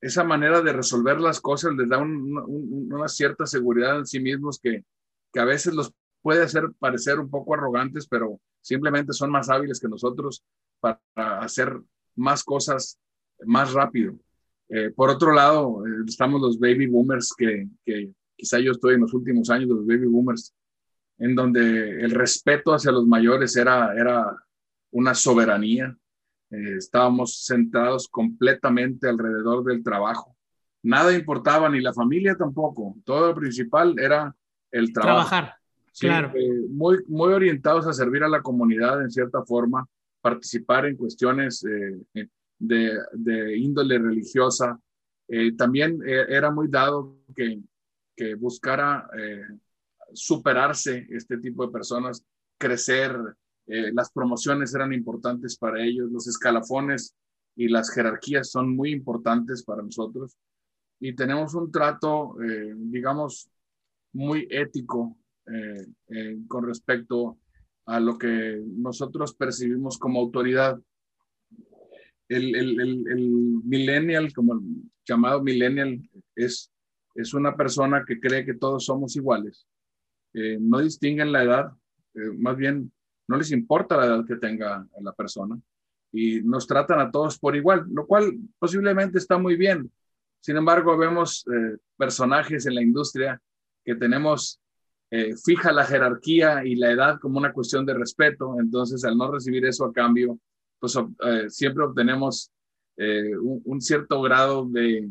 esa 0.00 0.24
manera 0.24 0.62
de 0.62 0.72
resolver 0.72 1.20
las 1.20 1.40
cosas 1.40 1.74
les 1.76 1.88
da 1.88 1.98
un, 1.98 2.38
un, 2.38 2.92
una 2.92 3.08
cierta 3.08 3.44
seguridad 3.44 3.98
en 3.98 4.06
sí 4.06 4.20
mismos 4.20 4.58
que, 4.62 4.84
que 5.32 5.40
a 5.40 5.44
veces 5.44 5.74
los 5.74 5.92
puede 6.22 6.44
hacer 6.44 6.70
parecer 6.78 7.18
un 7.18 7.28
poco 7.28 7.54
arrogantes, 7.54 8.06
pero 8.06 8.40
simplemente 8.60 9.12
son 9.12 9.30
más 9.30 9.50
hábiles 9.50 9.80
que 9.80 9.88
nosotros 9.88 10.44
para 10.80 11.00
hacer 11.40 11.78
más 12.14 12.44
cosas 12.44 12.98
más 13.44 13.72
rápido. 13.72 14.14
Eh, 14.68 14.92
por 14.94 15.10
otro 15.10 15.32
lado, 15.32 15.84
eh, 15.86 16.04
estamos 16.06 16.40
los 16.40 16.58
baby 16.58 16.86
boomers 16.86 17.34
que, 17.36 17.68
que 17.84 18.12
quizá 18.36 18.60
yo 18.60 18.72
estoy 18.72 18.94
en 18.94 19.00
los 19.00 19.12
últimos 19.12 19.50
años 19.50 19.68
de 19.68 19.74
los 19.74 19.86
baby 19.86 20.06
boomers 20.06 20.54
en 21.18 21.34
donde 21.34 22.00
el 22.00 22.12
respeto 22.12 22.72
hacia 22.72 22.92
los 22.92 23.06
mayores 23.06 23.56
era, 23.56 23.92
era 23.94 24.24
una 24.90 25.14
soberanía. 25.14 25.96
Eh, 26.50 26.76
estábamos 26.76 27.44
centrados 27.46 28.08
completamente 28.08 29.08
alrededor 29.08 29.64
del 29.64 29.82
trabajo. 29.82 30.36
nada 30.82 31.12
importaba, 31.12 31.68
ni 31.68 31.80
la 31.80 31.92
familia 31.92 32.34
tampoco. 32.36 32.96
Todo 33.04 33.28
lo 33.28 33.34
principal 33.34 33.98
era 33.98 34.34
el 34.70 34.92
trabajo. 34.92 35.28
Trabajar, 35.28 35.54
claro. 35.98 36.32
Eh, 36.34 36.66
muy, 36.70 37.04
muy 37.06 37.32
orientados 37.32 37.86
a 37.86 37.92
servir 37.92 38.24
a 38.24 38.28
la 38.28 38.40
comunidad 38.40 39.02
en 39.02 39.10
cierta 39.10 39.44
forma, 39.44 39.86
participar 40.22 40.86
en 40.86 40.96
cuestiones 40.96 41.62
eh, 41.64 42.28
de, 42.58 42.98
de, 43.12 43.58
índole 43.58 43.98
religiosa. 43.98 44.78
También 45.56 46.00
era 46.04 46.50
muy 46.50 46.66
dado 46.66 47.20
que, 47.36 47.60
que 48.16 48.34
buscara 48.34 49.08
superarse 50.12 51.06
este 51.10 51.38
tipo 51.38 51.64
de 51.64 51.72
personas, 51.72 52.24
crecer. 52.58 53.16
Las 53.92 54.10
promociones 54.10 54.74
eran 54.74 54.92
importantes 54.92 55.56
para 55.56 55.82
ellos, 55.82 56.10
los 56.10 56.26
escalafones 56.26 57.14
y 57.54 57.68
las 57.68 57.90
jerarquías 57.90 58.50
son 58.50 58.74
muy 58.74 58.90
importantes 58.90 59.62
para 59.62 59.82
nosotros 59.82 60.36
y 61.00 61.14
tenemos 61.14 61.54
un 61.54 61.72
trato, 61.72 62.40
eh, 62.42 62.74
digamos, 62.76 63.50
muy 64.12 64.46
ético 64.50 65.16
eh, 65.46 65.86
eh, 66.08 66.38
con 66.46 66.66
respecto 66.66 67.38
a 67.86 67.98
lo 67.98 68.18
que 68.18 68.62
nosotros 68.66 69.34
percibimos 69.34 69.98
como 69.98 70.20
autoridad. 70.20 70.78
El, 72.28 72.54
el, 72.54 72.80
el, 72.80 73.30
millennial, 73.64 74.32
como 74.32 74.54
el 74.54 74.60
llamado 75.04 75.42
millennial, 75.42 75.98
es, 76.36 76.70
es 77.14 77.34
una 77.34 77.56
persona 77.56 78.04
que 78.06 78.20
cree 78.20 78.44
que 78.44 78.54
todos 78.54 78.84
somos 78.84 79.16
iguales. 79.16 79.66
no 80.32 80.78
distinguen 80.78 81.32
la 81.32 81.42
edad, 81.42 81.72
más 82.38 82.56
bien 82.56 82.92
no 83.30 83.36
les 83.36 83.52
importa 83.52 83.96
la 83.96 84.06
edad 84.06 84.26
que 84.26 84.36
tenga 84.36 84.86
la 85.00 85.12
persona 85.12 85.58
y 86.12 86.42
nos 86.42 86.66
tratan 86.66 86.98
a 87.00 87.10
todos 87.10 87.38
por 87.38 87.54
igual, 87.54 87.86
lo 87.88 88.06
cual 88.06 88.36
posiblemente 88.58 89.18
está 89.18 89.38
muy 89.38 89.54
bien, 89.56 89.90
sin 90.40 90.56
embargo, 90.56 90.96
vemos 90.96 91.46
eh, 91.52 91.76
personajes 91.96 92.64
en 92.66 92.74
la 92.74 92.82
industria 92.82 93.40
que 93.84 93.94
tenemos 93.94 94.58
eh, 95.10 95.34
fija 95.44 95.72
la 95.72 95.84
jerarquía 95.84 96.64
y 96.64 96.76
la 96.76 96.90
edad 96.90 97.18
como 97.20 97.38
una 97.38 97.52
cuestión 97.52 97.84
de 97.84 97.94
respeto. 97.94 98.56
Entonces, 98.58 99.04
al 99.04 99.18
no 99.18 99.30
recibir 99.30 99.64
eso 99.66 99.84
a 99.84 99.92
cambio, 99.92 100.38
pues 100.78 100.96
eh, 100.96 101.50
siempre 101.50 101.84
obtenemos 101.84 102.50
un, 103.64 103.80
cierto 103.80 104.20
grado 104.20 104.66
de, 104.66 105.08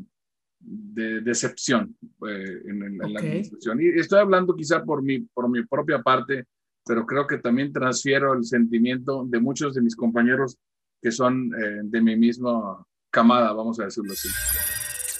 decepción 0.59 1.97
en, 2.21 2.97
la 2.99 3.19
administración. 3.19 3.81
Y 3.81 3.99
estoy 3.99 4.19
hablando 4.19 4.55
quizá 4.55 4.83
por 4.83 5.01
mi, 5.01 5.21
por 5.21 5.49
mi 5.49 5.65
propia 5.65 5.99
parte, 5.99 6.45
pero 6.89 7.05
creo 7.05 7.27
que 7.27 7.37
también 7.37 7.71
transfiero 7.71 8.33
el 8.33 8.43
sentimiento 8.43 9.23
de 9.27 9.39
muchos 9.39 9.75
de 9.75 9.81
mis 9.81 9.95
compañeros 9.95 10.57
que 10.99 11.11
son 11.11 11.51
de 11.83 12.01
mi 12.01 12.15
misma 12.17 12.83
camada, 13.11 13.53
vamos 13.53 13.79
a 13.79 13.83
decirlo 13.85 14.11
así. 14.11 14.27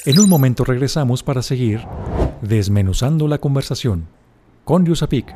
En 0.06 0.20
un 0.20 0.28
momento 0.28 0.66
regresamos 0.66 1.22
para 1.22 1.44
seguir 1.44 1.82
desmenuzando 2.42 3.28
la 3.28 3.38
conversación 3.38 4.08
con 4.64 4.84
Yusapik. 4.84 5.32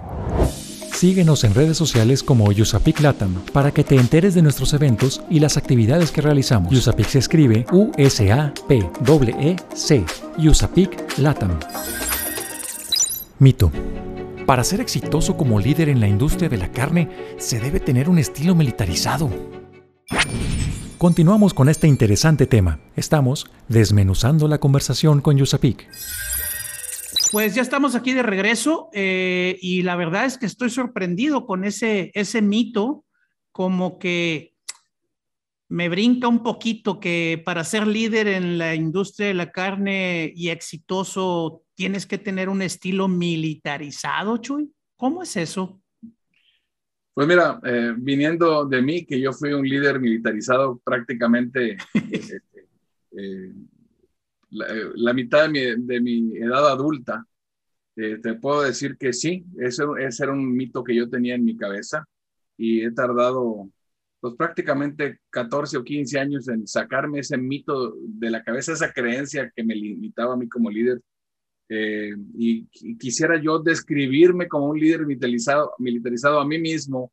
Síguenos 0.92 1.44
en 1.44 1.54
redes 1.54 1.78
sociales 1.78 2.24
como 2.24 2.52
Yusapik 2.52 3.02
Latam 3.02 3.36
para 3.54 3.70
que 3.70 3.84
te 3.84 3.96
enteres 3.96 4.34
de 4.34 4.42
nuestros 4.42 4.74
eventos 4.74 5.24
y 5.30 5.40
las 5.40 5.58
actividades 5.58 6.12
que 6.12 6.22
realizamos. 6.22 6.74
Yusapik 6.74 7.10
se 7.10 7.20
escribe 7.20 7.68
U-S-A-P-E-C. 7.72 8.06
Yusapik 10.40 11.20
Latam. 11.20 11.60
Mito. 13.38 13.72
Para 14.46 14.66
ser 14.66 14.82
exitoso 14.82 15.38
como 15.38 15.60
líder 15.60 15.88
en 15.88 16.02
la 16.02 16.08
industria 16.08 16.50
de 16.50 16.58
la 16.58 16.70
carne, 16.70 17.10
se 17.38 17.62
debe 17.62 17.80
tener 17.80 18.10
un 18.10 18.18
estilo 18.18 18.56
militarizado. 18.56 19.30
Continuamos 20.98 21.54
con 21.54 21.70
este 21.70 21.88
interesante 21.88 22.46
tema. 22.46 22.80
Estamos 22.98 23.50
desmenuzando 23.70 24.50
la 24.50 24.58
conversación 24.58 25.22
con 25.22 25.38
Yusapik. 25.38 25.90
Pues 27.32 27.56
ya 27.56 27.62
estamos 27.62 27.96
aquí 27.96 28.12
de 28.12 28.22
regreso 28.22 28.90
eh, 28.94 29.58
y 29.62 29.82
la 29.84 29.96
verdad 29.96 30.26
es 30.26 30.38
que 30.38 30.46
estoy 30.46 30.70
sorprendido 30.70 31.46
con 31.46 31.64
ese, 31.64 32.12
ese 32.14 32.42
mito, 32.42 33.06
como 33.52 33.98
que 33.98 34.53
me 35.74 35.90
brinca 35.90 36.28
un 36.28 36.44
poquito 36.44 37.00
que 37.00 37.42
para 37.44 37.64
ser 37.64 37.88
líder 37.88 38.28
en 38.28 38.60
la 38.60 38.76
industria 38.76 39.30
de 39.30 39.34
la 39.34 39.52
carne 39.52 40.32
y 40.36 40.50
exitoso 40.50 41.64
tienes 41.74 42.06
que 42.06 42.20
tener 42.20 42.48
un 42.48 42.62
estilo 42.62 43.08
militarizado, 43.08 44.38
Chuy. 44.38 44.72
¿Cómo 44.96 45.24
es 45.24 45.36
eso? 45.36 45.82
Pues 47.16 47.28
mira, 47.28 47.60
eh, 47.64 47.92
viniendo 47.98 48.68
de 48.68 48.84
mí, 48.84 49.04
que 49.04 49.20
yo 49.20 49.34
fui 49.34 49.52
un 49.52 49.68
líder 49.68 50.00
militarizado 50.00 50.80
prácticamente 50.84 51.76
este, 52.12 52.44
eh, 53.18 53.52
la, 54.52 55.12
mitad 55.12 55.50
de 55.50 56.02
mi, 56.02 56.38
edad 56.38 56.70
adulta, 56.70 57.26
eh, 57.96 58.20
te 58.22 58.36
puedo 58.36 58.62
decir 58.62 58.96
que 58.96 59.12
sí, 59.12 59.44
ese, 59.58 59.86
ese, 60.02 60.24
era 60.24 60.34
un 60.34 60.56
mito 60.56 60.84
que 60.84 60.94
yo 60.94 61.10
tenía 61.10 61.34
en 61.34 61.44
mi 61.44 61.58
cabeza 61.58 62.06
y 62.58 62.84
he 62.84 62.92
tardado 62.92 63.72
pues 64.24 64.36
prácticamente 64.36 65.20
14 65.32 65.80
o 65.80 65.84
15 65.84 66.18
años 66.18 66.48
en 66.48 66.66
sacarme 66.66 67.20
ese 67.20 67.38
mito 67.38 67.94
de 68.02 68.30
la 68.30 68.42
cabeza, 68.42 68.72
esa 68.72 68.94
creencia 68.94 69.52
que 69.54 69.66
me 69.66 69.76
limitaba 69.76 70.36
a 70.36 70.38
mí 70.38 70.48
como 70.48 70.70
líder. 70.70 71.02
Eh, 71.68 72.16
y, 72.38 72.66
quisiera 72.98 73.36
yo 73.42 73.60
describirme 73.60 74.48
como 74.48 74.68
un 74.68 74.80
líder 74.80 75.06
militarizado, 75.06 75.74
militarizado 75.78 76.40
a 76.40 76.48
mí 76.48 76.58
mismo, 76.58 77.12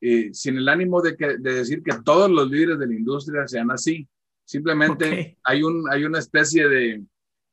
eh, 0.00 0.30
sin 0.32 0.56
el 0.56 0.68
ánimo 0.68 1.00
de, 1.00 1.16
que, 1.16 1.38
de, 1.38 1.54
decir 1.54 1.80
que 1.80 1.92
todos 2.04 2.28
los 2.28 2.50
líderes 2.50 2.80
de 2.80 2.88
la 2.88 2.94
industria 2.94 3.46
sean 3.46 3.70
así. 3.70 4.08
Simplemente 4.44 5.38
hay, 5.44 5.62
un, 5.62 5.88
hay 5.88 6.02
una 6.02 6.18
especie 6.18 6.68
de, 6.68 7.04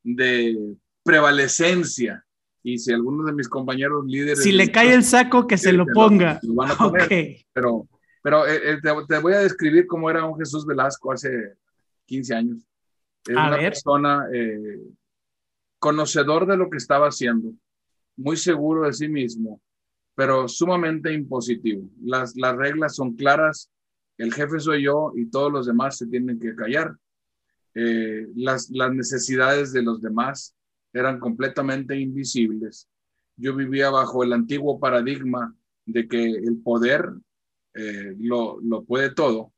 de 0.01 0.75
prevalecencia. 1.03 2.25
Y 2.63 2.79
si 2.79 2.91
algunos 2.91 3.27
de 3.27 3.33
mis 3.33 3.49
compañeros 3.49 4.03
líderes... 4.07 4.41
Si 4.41 4.51
le 4.51 4.71
cae 4.71 4.95
el 4.95 5.03
saco, 5.03 5.45
que 5.45 5.59
se 5.59 5.73
lo 5.73 5.85
ponga. 5.93 6.41
Pero, 7.53 7.87
pero 8.25 8.47
eh, 8.47 8.81
te, 8.81 9.19
voy 9.19 9.33
a 9.33 9.39
describir 9.41 9.85
cómo 9.85 10.09
era 10.09 10.25
un 10.25 10.35
Jesús 10.35 10.65
Velasco 10.65 11.11
hace 11.11 11.53
15 12.07 12.33
años. 12.33 12.57
Es 13.23 13.35
una 13.35 13.55
persona 13.55 14.27
conocedor 15.77 16.47
de 16.47 16.57
lo 16.57 16.67
que 16.71 16.77
estaba 16.77 17.09
haciendo, 17.09 17.53
muy 18.17 18.35
seguro 18.37 18.87
de 18.87 18.93
sí 18.93 19.07
mismo, 19.07 19.61
pero 20.15 20.47
sumamente 20.47 21.13
impositivo. 21.13 21.87
Las, 22.01 22.35
las 22.35 22.55
reglas 22.55 22.95
son 22.95 23.15
claras, 23.15 23.69
el 24.17 24.33
jefe 24.33 24.59
soy 24.59 24.85
yo 24.85 25.11
y 25.15 25.27
todos 25.27 25.51
los 25.51 25.67
demás 25.67 25.99
se 25.99 26.07
tienen 26.07 26.39
que 26.39 26.55
callar. 26.55 26.95
Eh, 27.75 28.25
las, 28.35 28.71
las 28.71 28.91
necesidades 28.91 29.71
de 29.73 29.83
los 29.83 30.01
demás 30.01 30.55
eran 30.91 31.19
completamente 31.19 31.95
invisibles. 31.95 32.87
Yo 33.37 33.55
vivía 33.55 33.91
bajo 33.91 34.23
el 34.23 34.33
antiguo 34.33 34.79
paradigma 34.79 35.55
de 35.85 36.07
que 36.07 36.23
el 36.23 36.57
poder 36.63 37.13
eh, 37.75 38.15
lo, 38.19 38.59
lo, 38.61 38.83
puede 38.83 39.13
todo. 39.13 39.53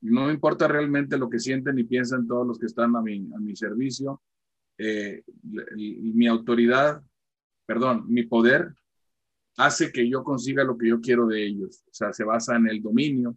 No 0.00 0.30
importa 0.30 0.68
realmente 0.68 1.18
lo 1.18 1.28
que 1.28 1.38
sienten 1.38 1.78
y 1.78 1.84
piensan 1.84 2.26
todos 2.26 2.46
los 2.46 2.58
que 2.58 2.66
están 2.66 2.94
a 2.96 3.02
mi, 3.02 3.28
a 3.34 3.38
mi 3.38 3.54
servicio 3.56 4.22
eh, 4.78 5.24
mi 5.44 6.28
autoridad, 6.28 7.02
perdón, 7.66 8.04
mi 8.08 8.22
poder 8.22 8.74
hace 9.56 9.90
que 9.90 10.08
yo 10.08 10.22
consiga 10.22 10.62
lo 10.62 10.78
que 10.78 10.88
yo 10.88 11.00
quiero 11.00 11.26
de 11.26 11.44
ellos. 11.44 11.82
O 11.86 11.92
sea, 11.92 12.12
se 12.12 12.24
basa 12.24 12.56
en 12.56 12.68
el 12.68 12.80
dominio, 12.80 13.36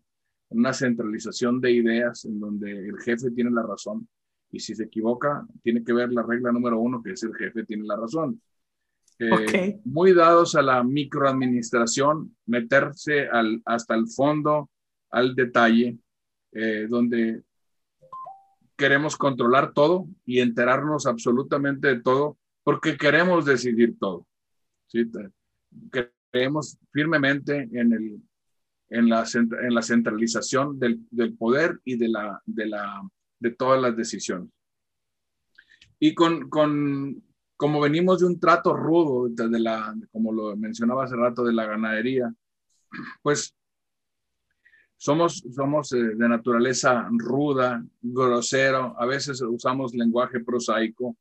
en 0.52 0.60
una 0.60 0.72
centralización 0.72 1.60
de 1.60 1.72
ideas 1.72 2.26
en 2.26 2.40
donde 2.40 2.72
el 2.72 3.00
jefe 3.00 3.32
tiene 3.32 3.50
la 3.50 3.64
razón 3.64 4.08
y 4.52 4.60
si 4.60 4.76
se 4.76 4.84
equivoca, 4.84 5.48
tiene 5.64 5.84
que 5.84 5.94
ver 5.94 6.12
la 6.12 6.24
regla 6.24 6.52
número 6.52 6.80
uno, 6.80 7.02
que 7.02 7.14
es 7.14 7.24
el 7.24 7.34
jefe 7.36 7.64
tiene 7.64 7.86
la 7.86 7.96
razón. 7.96 8.40
Eh, 9.24 9.80
muy 9.86 10.14
dados 10.14 10.56
a 10.56 10.64
la 10.64 10.84
microadministración, 10.84 12.36
meterse 12.48 13.28
al, 13.28 13.62
hasta 13.66 13.94
el 13.94 14.08
fondo, 14.08 14.72
al 15.12 15.36
detalle, 15.36 16.00
eh, 16.54 16.88
donde 16.90 17.44
queremos 18.76 19.16
controlar 19.16 19.74
todo 19.74 20.08
y 20.26 20.40
enterarnos 20.40 21.06
absolutamente 21.06 21.88
de 21.88 22.02
todo 22.02 22.40
porque 22.64 22.98
queremos 22.98 23.46
decidir 23.46 23.98
todo. 24.00 24.26
¿sí? 24.88 25.10
Creemos 26.32 26.80
firmemente 26.92 27.70
en, 27.74 27.94
el, 27.94 28.22
en, 28.90 29.08
la, 29.08 29.24
en 29.34 29.74
la 29.76 29.84
centralización 29.84 30.80
del, 30.80 31.00
del, 31.12 31.38
poder 31.38 31.80
y 31.86 31.96
de, 31.96 32.08
la, 32.08 32.42
de, 32.46 32.66
la, 32.66 33.02
de 33.40 33.52
todas 33.52 33.80
las 33.80 33.96
decisiones. 33.96 34.50
Y 36.00 36.16
con, 36.16 36.50
con, 36.50 37.24
como 37.62 37.80
venimos 37.80 38.20
de 38.20 38.26
un 38.26 38.40
trato 38.40 38.74
rudo, 38.76 39.30
de 39.30 39.60
la, 39.60 39.96
como 40.12 40.34
lo 40.34 40.58
mencionaba 40.58 41.04
hace 41.04 41.16
rato, 41.16 41.44
de 41.44 41.54
la 41.54 41.68
ganadería, 41.68 42.34
pues 43.22 43.56
somos, 44.98 45.44
somos 45.54 45.94
eh, 45.94 46.16
de 46.16 46.28
naturaleza 46.28 47.08
ruda, 47.12 47.86
grosero, 48.02 48.96
a 49.00 49.06
veces 49.06 49.44
usamos 49.44 49.94
lenguaje 49.94 50.40
prosaico 50.40 51.16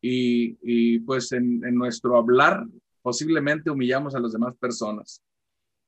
y, 0.00 0.56
y 0.62 1.00
pues 1.00 1.32
en, 1.32 1.60
en, 1.64 1.74
nuestro 1.74 2.16
hablar 2.16 2.64
posiblemente 3.02 3.68
humillamos 3.68 4.14
a 4.14 4.20
las 4.20 4.30
demás 4.30 4.54
personas 4.58 5.20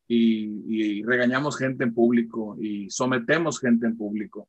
y, 0.08 0.96
y, 0.98 1.04
regañamos 1.04 1.56
gente 1.56 1.84
en 1.84 1.94
público 1.94 2.56
y 2.60 2.90
sometemos 2.90 3.60
gente 3.60 3.86
en 3.86 3.96
público. 3.96 4.48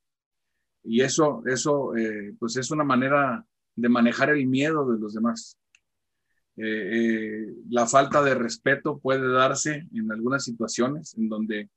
Y 0.84 1.02
eso, 1.02 1.44
eso 1.46 1.96
eh, 1.96 2.34
pues 2.40 2.58
es 2.58 2.72
una 2.72 2.84
manera 2.84 3.46
de 3.76 3.90
manejar 3.90 4.30
el 4.30 4.46
miedo 4.48 4.92
de 4.92 5.00
los 5.00 5.14
demás. 5.14 5.58
Eh, 6.56 6.66
eh, 6.66 7.48
la 7.70 7.88
falta 7.88 8.22
de 8.24 8.36
respeto 8.36 9.00
puede 9.00 9.28
darse 9.32 9.88
en 9.94 10.12
algunas 10.12 10.44
situaciones 10.44 11.16
en 11.18 11.28
donde 11.28 11.70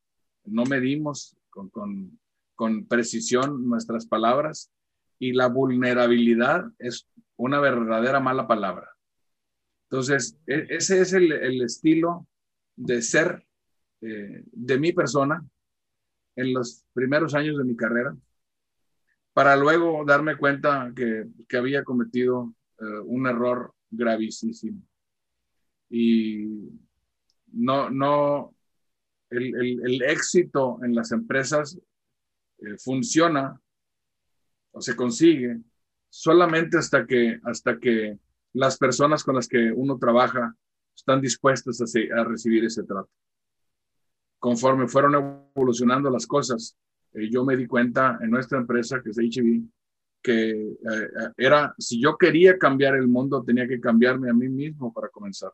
no 0.44 0.64
medimos 0.64 1.34
con, 1.48 1.70
con, 1.70 2.18
con 2.54 2.86
precisión 2.86 3.68
nuestras 3.68 4.06
palabras 4.06 4.70
y 5.18 5.32
la 5.32 5.48
vulnerabilidad 5.48 6.66
es 6.78 7.08
una 7.36 7.60
verdadera 7.60 8.20
mala 8.20 8.46
palabra. 8.46 8.90
Entonces, 9.90 10.36
e, 10.46 10.66
ese 10.68 11.00
es 11.00 11.12
el, 11.12 11.32
el 11.32 11.62
estilo 11.62 12.26
de 12.76 13.00
ser 13.00 13.46
eh, 14.02 14.44
de 14.52 14.78
mi 14.78 14.92
persona 14.92 15.42
en 16.36 16.52
los 16.52 16.84
primeros 16.92 17.34
años 17.34 17.56
de 17.56 17.64
mi 17.64 17.76
carrera, 17.76 18.14
para 19.36 19.54
luego 19.54 20.02
darme 20.06 20.38
cuenta 20.38 20.90
que, 20.96 21.26
había 21.58 21.84
cometido 21.84 22.54
eh, 22.80 23.00
un 23.04 23.26
error 23.26 23.74
gravísimo. 23.90 24.80
Y 25.90 26.70
no, 27.52 27.90
no, 27.90 28.54
el, 29.28 29.54
el, 29.54 30.02
éxito 30.04 30.78
en 30.82 30.94
las 30.94 31.12
empresas 31.12 31.78
eh, 32.60 32.78
funciona 32.78 33.60
o 34.70 34.80
se 34.80 34.96
consigue 34.96 35.58
solamente 36.08 36.78
hasta 36.78 37.06
que, 37.06 37.38
hasta 37.44 37.78
que 37.78 38.18
las 38.54 38.78
personas 38.78 39.22
con 39.22 39.34
las 39.34 39.48
que 39.48 39.70
uno 39.70 39.98
trabaja 39.98 40.56
están 40.96 41.20
dispuestas 41.20 41.82
a 41.82 42.24
recibir 42.24 42.64
ese 42.64 42.84
trato. 42.84 43.10
Conforme 44.38 44.88
fueron 44.88 45.42
evolucionando 45.54 46.08
las 46.08 46.26
cosas, 46.26 46.74
eh, 47.12 47.28
yo 47.30 47.44
me 47.44 47.56
di 47.56 47.66
cuenta 47.66 48.18
en 48.20 48.30
nuestra 48.30 48.58
empresa, 48.58 49.02
que 49.02 49.10
es 49.10 49.18
HB, 49.18 49.62
que 50.22 50.50
eh, 50.50 51.08
era, 51.36 51.74
si 51.78 52.00
yo 52.00 52.16
quería 52.16 52.58
cambiar 52.58 52.96
el 52.96 53.08
mundo, 53.08 53.44
tenía 53.44 53.66
que 53.68 53.80
cambiarme 53.80 54.30
a 54.30 54.34
mí 54.34 54.48
mismo 54.48 54.92
para 54.92 55.08
comenzar. 55.08 55.52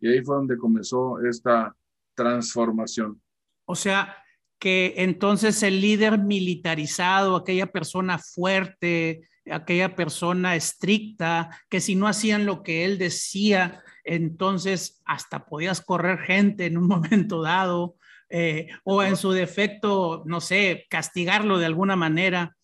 Y 0.00 0.08
ahí 0.08 0.22
fue 0.22 0.36
donde 0.36 0.58
comenzó 0.58 1.20
esta 1.24 1.74
transformación. 2.14 3.20
O 3.66 3.74
sea, 3.74 4.16
que 4.58 4.94
entonces 4.98 5.62
el 5.62 5.80
líder 5.80 6.18
militarizado, 6.18 7.36
aquella 7.36 7.66
persona 7.66 8.18
fuerte, 8.18 9.28
aquella 9.50 9.94
persona 9.94 10.56
estricta, 10.56 11.50
que 11.68 11.80
si 11.80 11.96
no 11.96 12.06
hacían 12.06 12.46
lo 12.46 12.62
que 12.62 12.84
él 12.84 12.98
decía, 12.98 13.82
entonces 14.04 15.02
hasta 15.04 15.46
podías 15.46 15.80
correr 15.80 16.18
gente 16.20 16.66
en 16.66 16.78
un 16.78 16.88
momento 16.88 17.42
dado, 17.42 17.96
eh, 18.30 18.68
o 18.84 19.02
en 19.02 19.16
su 19.16 19.32
defecto, 19.32 20.22
no 20.26 20.40
sé, 20.40 20.86
castigarlo 20.88 21.58
de 21.58 21.66
alguna 21.66 21.96
manera, 21.96 22.56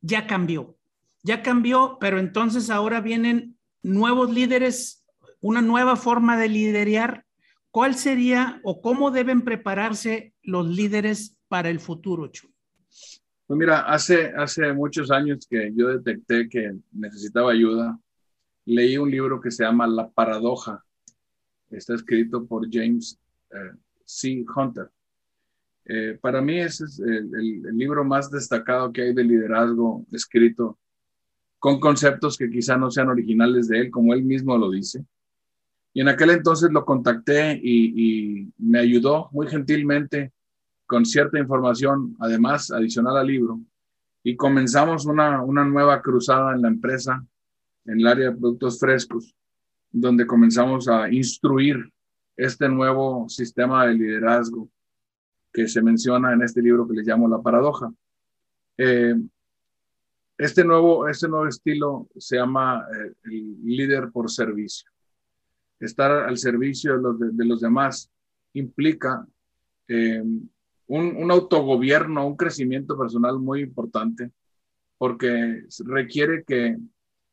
ya 0.00 0.26
cambió, 0.26 0.76
ya 1.22 1.42
cambió, 1.42 1.98
pero 2.00 2.18
entonces 2.18 2.70
ahora 2.70 3.00
vienen 3.00 3.56
nuevos 3.82 4.32
líderes, 4.32 5.04
una 5.40 5.60
nueva 5.60 5.96
forma 5.96 6.38
de 6.38 6.48
liderar 6.48 7.24
¿Cuál 7.72 7.94
sería 7.94 8.60
o 8.64 8.82
cómo 8.82 9.10
deben 9.10 9.40
prepararse 9.40 10.34
los 10.42 10.68
líderes 10.68 11.38
para 11.48 11.70
el 11.70 11.80
futuro, 11.80 12.26
Chuy? 12.28 12.52
Pues 13.46 13.58
mira, 13.58 13.80
hace, 13.80 14.26
hace 14.36 14.74
muchos 14.74 15.10
años 15.10 15.46
que 15.48 15.72
yo 15.74 15.88
detecté 15.88 16.50
que 16.50 16.74
necesitaba 16.92 17.50
ayuda, 17.50 17.98
leí 18.66 18.98
un 18.98 19.10
libro 19.10 19.40
que 19.40 19.50
se 19.50 19.64
llama 19.64 19.86
La 19.86 20.10
Paradoja. 20.10 20.84
Está 21.70 21.94
escrito 21.94 22.44
por 22.46 22.68
James 22.70 23.18
eh, 23.50 23.72
C. 24.12 24.44
Hunter. 24.54 24.90
Eh, 25.84 26.18
para 26.20 26.40
mí 26.40 26.58
ese 26.60 26.84
es 26.84 27.00
el, 27.00 27.62
libro 27.76 28.04
más 28.04 28.30
destacado 28.30 28.92
que 28.92 29.02
hay 29.02 29.14
de 29.14 29.24
liderazgo 29.24 30.04
escrito 30.12 30.78
con 31.58 31.80
conceptos 31.80 32.36
que 32.36 32.50
quizá 32.50 32.76
no 32.76 32.90
sean 32.90 33.08
originales 33.08 33.68
de 33.68 33.80
él, 33.80 33.90
como 33.90 34.12
él 34.14 34.22
mismo 34.22 34.56
lo 34.58 34.70
dice. 34.70 35.04
Y 35.94 36.00
en 36.00 36.08
aquel 36.08 36.30
entonces 36.30 36.70
lo 36.70 36.84
contacté 36.84 37.58
y, 37.62 38.48
me 38.58 38.80
ayudó 38.80 39.28
muy 39.32 39.46
gentilmente 39.48 40.32
con 40.86 41.04
cierta 41.04 41.38
información, 41.38 42.16
además 42.20 42.70
adicional 42.70 43.16
al 43.16 43.26
libro, 43.26 43.60
y 44.22 44.36
comenzamos 44.36 45.06
una 45.06 45.64
nueva 45.64 46.02
cruzada 46.02 46.54
en 46.54 46.62
la 46.62 46.68
empresa, 46.68 47.24
en 47.86 48.00
el 48.00 48.06
área 48.06 48.30
de 48.30 48.36
productos 48.36 48.78
frescos, 48.78 49.34
donde 49.90 50.26
comenzamos 50.26 50.88
a 50.88 51.10
instruir 51.10 51.92
este 52.36 52.68
nuevo 52.68 53.28
sistema 53.28 53.86
de 53.86 53.94
liderazgo 53.94 54.68
que 55.52 55.68
se 55.68 55.82
menciona 55.82 56.32
en 56.32 56.42
este 56.42 56.62
libro 56.62 56.86
que 56.88 56.94
le 56.94 57.02
llamo 57.02 57.28
La 57.28 57.42
Paradoja. 57.42 57.92
Eh, 58.78 59.14
este, 60.38 60.64
nuevo, 60.64 61.08
este 61.08 61.28
nuevo 61.28 61.46
estilo 61.46 62.08
se 62.16 62.36
llama 62.36 62.86
eh, 62.90 63.12
el 63.24 63.64
líder 63.64 64.10
por 64.10 64.30
servicio 64.30 64.92
estar 65.84 66.10
al 66.10 66.38
servicio 66.38 66.96
de 66.96 67.02
los, 67.02 67.36
de, 67.36 67.44
los 67.44 67.60
demás 67.60 68.10
implica 68.54 69.26
eh, 69.88 70.22
un, 70.86 71.16
un, 71.16 71.30
autogobierno, 71.30 72.26
un 72.26 72.36
crecimiento 72.36 72.98
personal 72.98 73.38
muy 73.38 73.62
importante, 73.62 74.30
porque 74.98 75.64
requiere 75.84 76.44
que 76.44 76.78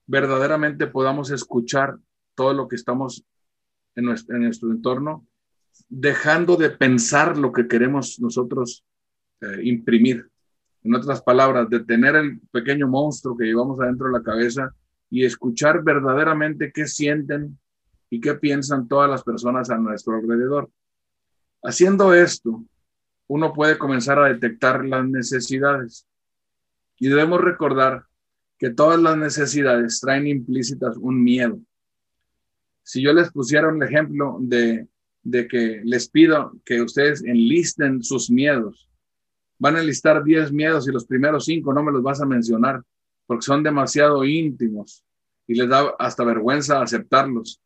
verdaderamente 0.07 0.87
podamos 0.87 1.29
escuchar 1.31 1.97
todo 2.35 2.53
lo 2.53 2.67
que 2.67 2.75
estamos 2.75 3.23
en 3.95 4.05
nuestro, 4.05 4.35
en 4.35 4.43
nuestro 4.43 4.71
entorno, 4.71 5.27
dejando 5.87 6.55
de 6.55 6.69
pensar 6.69 7.37
lo 7.37 7.51
que 7.51 7.67
queremos 7.67 8.19
nosotros 8.19 8.85
eh, 9.41 9.61
imprimir. 9.63 10.27
En 10.83 10.95
otras 10.95 11.21
palabras, 11.21 11.69
de 11.69 11.81
tener 11.81 12.15
el 12.15 12.39
pequeño 12.51 12.87
monstruo 12.87 13.37
que 13.37 13.45
llevamos 13.45 13.79
adentro 13.79 14.07
de 14.07 14.13
la 14.13 14.23
cabeza 14.23 14.73
y 15.09 15.25
escuchar 15.25 15.83
verdaderamente 15.83 16.71
qué 16.71 16.87
sienten, 16.87 17.57
y 18.09 18.19
qué 18.19 18.35
piensan 18.35 18.87
todas 18.87 19.09
las 19.09 19.23
personas 19.23 19.69
a 19.69 19.77
nuestro 19.77 20.15
alrededor. 20.15 20.69
Haciendo 21.61 22.13
esto, 22.13 22.63
uno 23.27 23.53
puede 23.53 23.77
comenzar 23.77 24.19
a 24.19 24.27
detectar 24.27 24.83
las 24.85 25.05
necesidades 25.05 26.07
y 26.97 27.07
debemos 27.07 27.41
recordar 27.41 28.05
que 28.57 28.71
todas 28.71 28.99
las 28.99 29.15
necesidades 29.17 29.99
traen 29.99 30.27
implícitas 30.27 30.97
un 30.97 31.23
miedo. 31.23 31.59
Si 32.89 33.03
yo 33.03 33.13
les 33.13 33.31
pusiera 33.31 33.67
un 33.67 33.83
ejemplo 33.83 34.37
de, 34.41 34.87
de 35.21 35.47
que 35.47 35.79
les 35.85 36.09
pido 36.09 36.53
que 36.65 36.81
ustedes 36.81 37.23
enlisten 37.23 38.01
sus 38.01 38.31
miedos, 38.31 38.89
van 39.59 39.75
a 39.75 39.81
enlistar 39.81 40.23
10 40.23 40.51
miedos 40.51 40.87
y 40.87 40.91
los 40.91 41.05
primeros 41.05 41.45
5 41.45 41.71
no 41.71 41.83
me 41.83 41.91
los 41.91 42.01
vas 42.01 42.19
a 42.19 42.25
mencionar 42.25 42.81
porque 43.27 43.43
son 43.43 43.61
demasiado 43.61 44.25
íntimos 44.25 45.05
y 45.45 45.53
les 45.53 45.69
da 45.69 45.93
hasta 45.99 46.23
vergüenza 46.23 46.81
aceptarlos. 46.81 47.61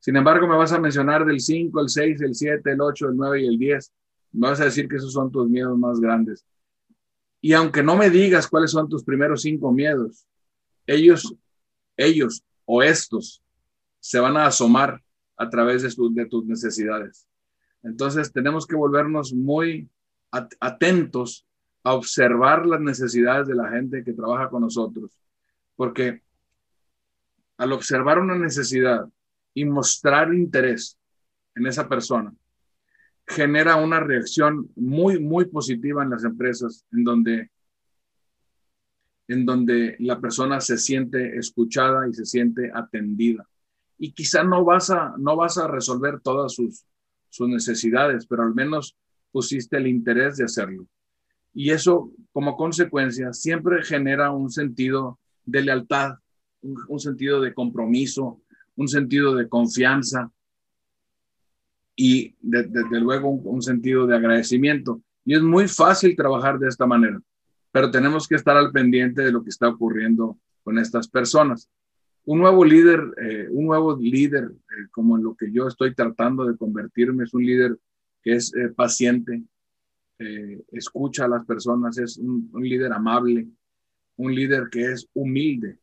Sin 0.00 0.16
embargo, 0.16 0.48
me 0.48 0.56
vas 0.56 0.72
a 0.72 0.80
mencionar 0.80 1.24
del 1.24 1.38
5, 1.38 1.80
el 1.80 1.88
6, 1.88 2.20
el 2.22 2.34
7, 2.34 2.72
el 2.72 2.80
8, 2.80 3.10
el 3.10 3.16
9 3.16 3.42
y 3.42 3.46
el 3.46 3.58
10. 3.60 3.92
Me 4.32 4.48
vas 4.48 4.60
a 4.60 4.64
decir 4.64 4.88
que 4.88 4.96
esos 4.96 5.12
son 5.12 5.30
tus 5.30 5.48
miedos 5.48 5.78
más 5.78 6.00
grandes. 6.00 6.44
Y 7.40 7.52
aunque 7.52 7.84
no 7.84 7.96
me 7.96 8.10
digas 8.10 8.48
cuáles 8.48 8.72
son 8.72 8.88
tus 8.88 9.04
primeros 9.04 9.42
cinco 9.42 9.70
miedos, 9.70 10.26
ellos, 10.84 11.32
ellos 11.96 12.42
o 12.64 12.82
estos 12.82 13.43
se 14.04 14.20
van 14.20 14.36
a 14.36 14.44
asomar 14.44 15.02
a 15.34 15.48
través 15.48 15.80
de, 15.80 16.26
tus 16.26 16.44
necesidades. 16.44 17.26
Entonces 17.82 18.30
tenemos 18.30 18.66
que 18.66 18.76
volvernos 18.76 19.32
muy 19.32 19.88
atentos 20.60 21.46
a 21.82 21.94
observar 21.94 22.66
las 22.66 22.82
necesidades 22.82 23.48
de 23.48 23.54
la 23.54 23.70
gente 23.70 24.04
que 24.04 24.12
trabaja 24.12 24.50
con 24.50 24.60
nosotros, 24.60 25.10
porque 25.74 26.20
al 27.56 27.72
observar 27.72 28.18
una 28.18 28.36
necesidad 28.36 29.08
y 29.54 29.64
mostrar 29.64 30.34
interés 30.34 30.98
en 31.54 31.66
esa 31.66 31.88
persona 31.88 32.30
genera 33.26 33.76
una 33.76 34.00
reacción 34.00 34.70
muy, 34.76 35.18
muy 35.18 35.46
positiva 35.46 36.02
en 36.02 36.10
las 36.10 36.24
empresas 36.24 36.84
en 36.92 37.04
donde, 37.04 37.50
en 39.28 39.46
donde 39.46 39.96
la 40.00 40.20
persona 40.20 40.60
se 40.60 40.76
siente 40.76 41.38
escuchada 41.38 42.06
y 42.06 42.12
se 42.12 42.26
siente 42.26 42.70
atendida. 42.74 43.48
Y 43.98 44.12
quizá 44.12 44.42
no 44.44 44.64
vas 44.64 44.90
a, 44.90 45.14
no 45.18 45.36
vas 45.36 45.58
a 45.58 45.68
resolver 45.68 46.20
todas 46.20 46.54
sus, 46.54 46.84
sus 47.28 47.48
necesidades, 47.48 48.26
pero 48.26 48.42
al 48.42 48.54
menos 48.54 48.96
pusiste 49.30 49.76
el 49.76 49.86
interés 49.86 50.36
de 50.36 50.44
hacerlo. 50.44 50.86
Y 51.52 51.70
eso, 51.70 52.12
como 52.32 52.56
consecuencia, 52.56 53.32
siempre 53.32 53.82
genera 53.84 54.30
un 54.32 54.50
sentido 54.50 55.18
de 55.44 55.62
lealtad, 55.62 56.14
un, 56.62 57.00
sentido 57.00 57.40
de 57.40 57.54
compromiso, 57.54 58.40
un 58.76 58.88
sentido 58.88 59.34
de 59.34 59.48
confianza 59.48 60.30
y 61.94 62.34
desde 62.40 63.00
luego 63.00 63.28
un, 63.28 63.62
sentido 63.62 64.06
de 64.06 64.16
agradecimiento. 64.16 65.00
Y 65.24 65.34
es 65.34 65.42
muy 65.42 65.68
fácil 65.68 66.16
trabajar 66.16 66.58
de 66.58 66.68
esta 66.68 66.86
manera, 66.86 67.20
pero 67.70 67.90
tenemos 67.90 68.26
que 68.26 68.34
estar 68.34 68.56
al 68.56 68.72
pendiente 68.72 69.22
de 69.22 69.32
lo 69.32 69.42
que 69.42 69.50
está 69.50 69.68
ocurriendo 69.68 70.38
con 70.62 70.78
estas 70.78 71.08
personas. 71.08 71.68
Un 72.26 72.38
nuevo 72.38 72.64
líder, 72.64 73.00
eh, 73.20 73.48
un 73.50 73.66
nuevo 73.66 73.96
líder, 74.00 74.44
eh, 74.44 74.88
como 74.90 75.16
en 75.16 75.24
lo 75.24 75.34
que 75.34 75.52
yo 75.52 75.68
estoy 75.68 75.94
tratando 75.94 76.46
de 76.46 76.56
convertirme, 76.56 77.24
es 77.24 77.34
un 77.34 77.44
líder 77.44 77.78
que 78.22 78.34
es 78.34 78.54
eh, 78.54 78.70
paciente, 78.70 79.42
escucha 80.72 81.26
a 81.26 81.28
las 81.28 81.44
personas, 81.44 81.98
es 81.98 82.16
un 82.16 82.48
líder 82.54 82.92
amable, 82.92 83.46
un 84.16 84.34
líder 84.34 84.68
que 84.70 84.92
es 84.92 85.06
humilde, 85.12 85.80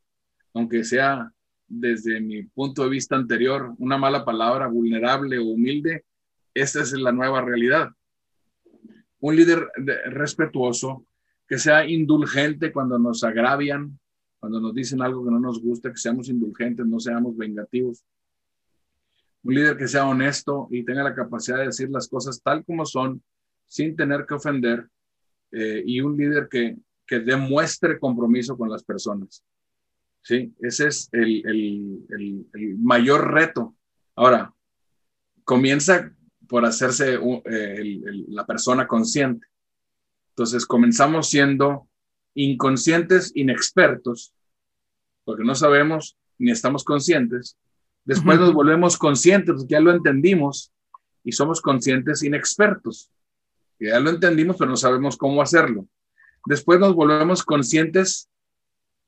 aunque 0.53 0.83
sea 0.83 1.31
desde 1.67 2.19
mi 2.21 2.41
punto 2.43 2.83
de 2.83 2.89
vista 2.89 3.15
anterior, 3.15 3.75
una 3.77 3.99
mala 3.99 4.25
palabra, 4.25 4.67
vulnerable 4.67 5.37
o 5.37 5.43
humilde, 5.43 6.05
esta 6.55 6.81
es 6.81 6.93
la 6.93 7.11
nueva 7.11 7.41
realidad. 7.41 7.91
Un 9.19 9.35
líder 9.35 9.69
respetuoso, 10.05 11.05
que 11.47 11.59
sea 11.59 11.85
indulgente 11.85 12.71
cuando 12.71 12.97
nos 12.97 13.23
agravian, 13.23 13.99
cuando 14.41 14.59
nos 14.59 14.73
dicen 14.73 15.03
algo 15.03 15.23
que 15.23 15.29
no 15.29 15.39
nos 15.39 15.61
gusta, 15.61 15.91
que 15.91 15.97
seamos 15.97 16.27
indulgentes, 16.27 16.83
no 16.83 16.99
seamos 16.99 17.37
vengativos. 17.37 18.03
Un 19.43 19.53
líder 19.53 19.77
que 19.77 19.87
sea 19.87 20.07
honesto 20.07 20.67
y 20.71 20.83
tenga 20.83 21.03
la 21.03 21.13
capacidad 21.13 21.59
de 21.59 21.65
decir 21.65 21.91
las 21.91 22.07
cosas 22.07 22.41
tal 22.41 22.65
como 22.65 22.83
son, 22.87 23.21
sin 23.67 23.95
tener 23.95 24.25
que 24.25 24.33
ofender, 24.33 24.89
eh, 25.51 25.83
y 25.85 26.01
un 26.01 26.17
líder 26.17 26.49
que, 26.49 26.75
que 27.05 27.19
demuestre 27.19 27.99
compromiso 27.99 28.57
con 28.57 28.67
las 28.67 28.83
personas. 28.83 29.43
¿sí? 30.23 30.51
Ese 30.59 30.87
es 30.87 31.07
el, 31.11 31.45
el, 31.45 32.47
el, 32.53 32.77
mayor 32.79 33.31
reto. 33.31 33.75
Ahora, 34.15 34.51
comienza 35.43 36.15
por 36.47 36.65
hacerse 36.65 37.19
eh, 37.45 38.01
la 38.29 38.47
persona 38.47 38.87
consciente. 38.87 39.45
Entonces, 40.29 40.65
comenzamos 40.65 41.29
siendo 41.29 41.90
inconscientes, 42.35 43.31
inexpertos, 43.35 44.33
porque 45.23 45.43
no 45.43 45.55
sabemos 45.55 46.17
ni 46.37 46.51
estamos 46.51 46.83
conscientes. 46.83 47.57
Después 48.03 48.39
nos 48.39 48.53
volvemos 48.53 48.97
conscientes, 48.97 49.65
ya 49.67 49.79
lo 49.79 49.91
entendimos, 49.91 50.71
y 51.23 51.31
somos 51.31 51.61
conscientes 51.61 52.23
inexpertos. 52.23 53.11
Ya 53.79 53.99
lo 53.99 54.09
entendimos, 54.09 54.57
pero 54.57 54.69
no 54.69 54.77
sabemos 54.77 55.17
cómo 55.17 55.41
hacerlo. 55.41 55.87
Después 56.45 56.79
nos 56.79 56.95
volvemos 56.95 57.43
conscientes 57.43 58.29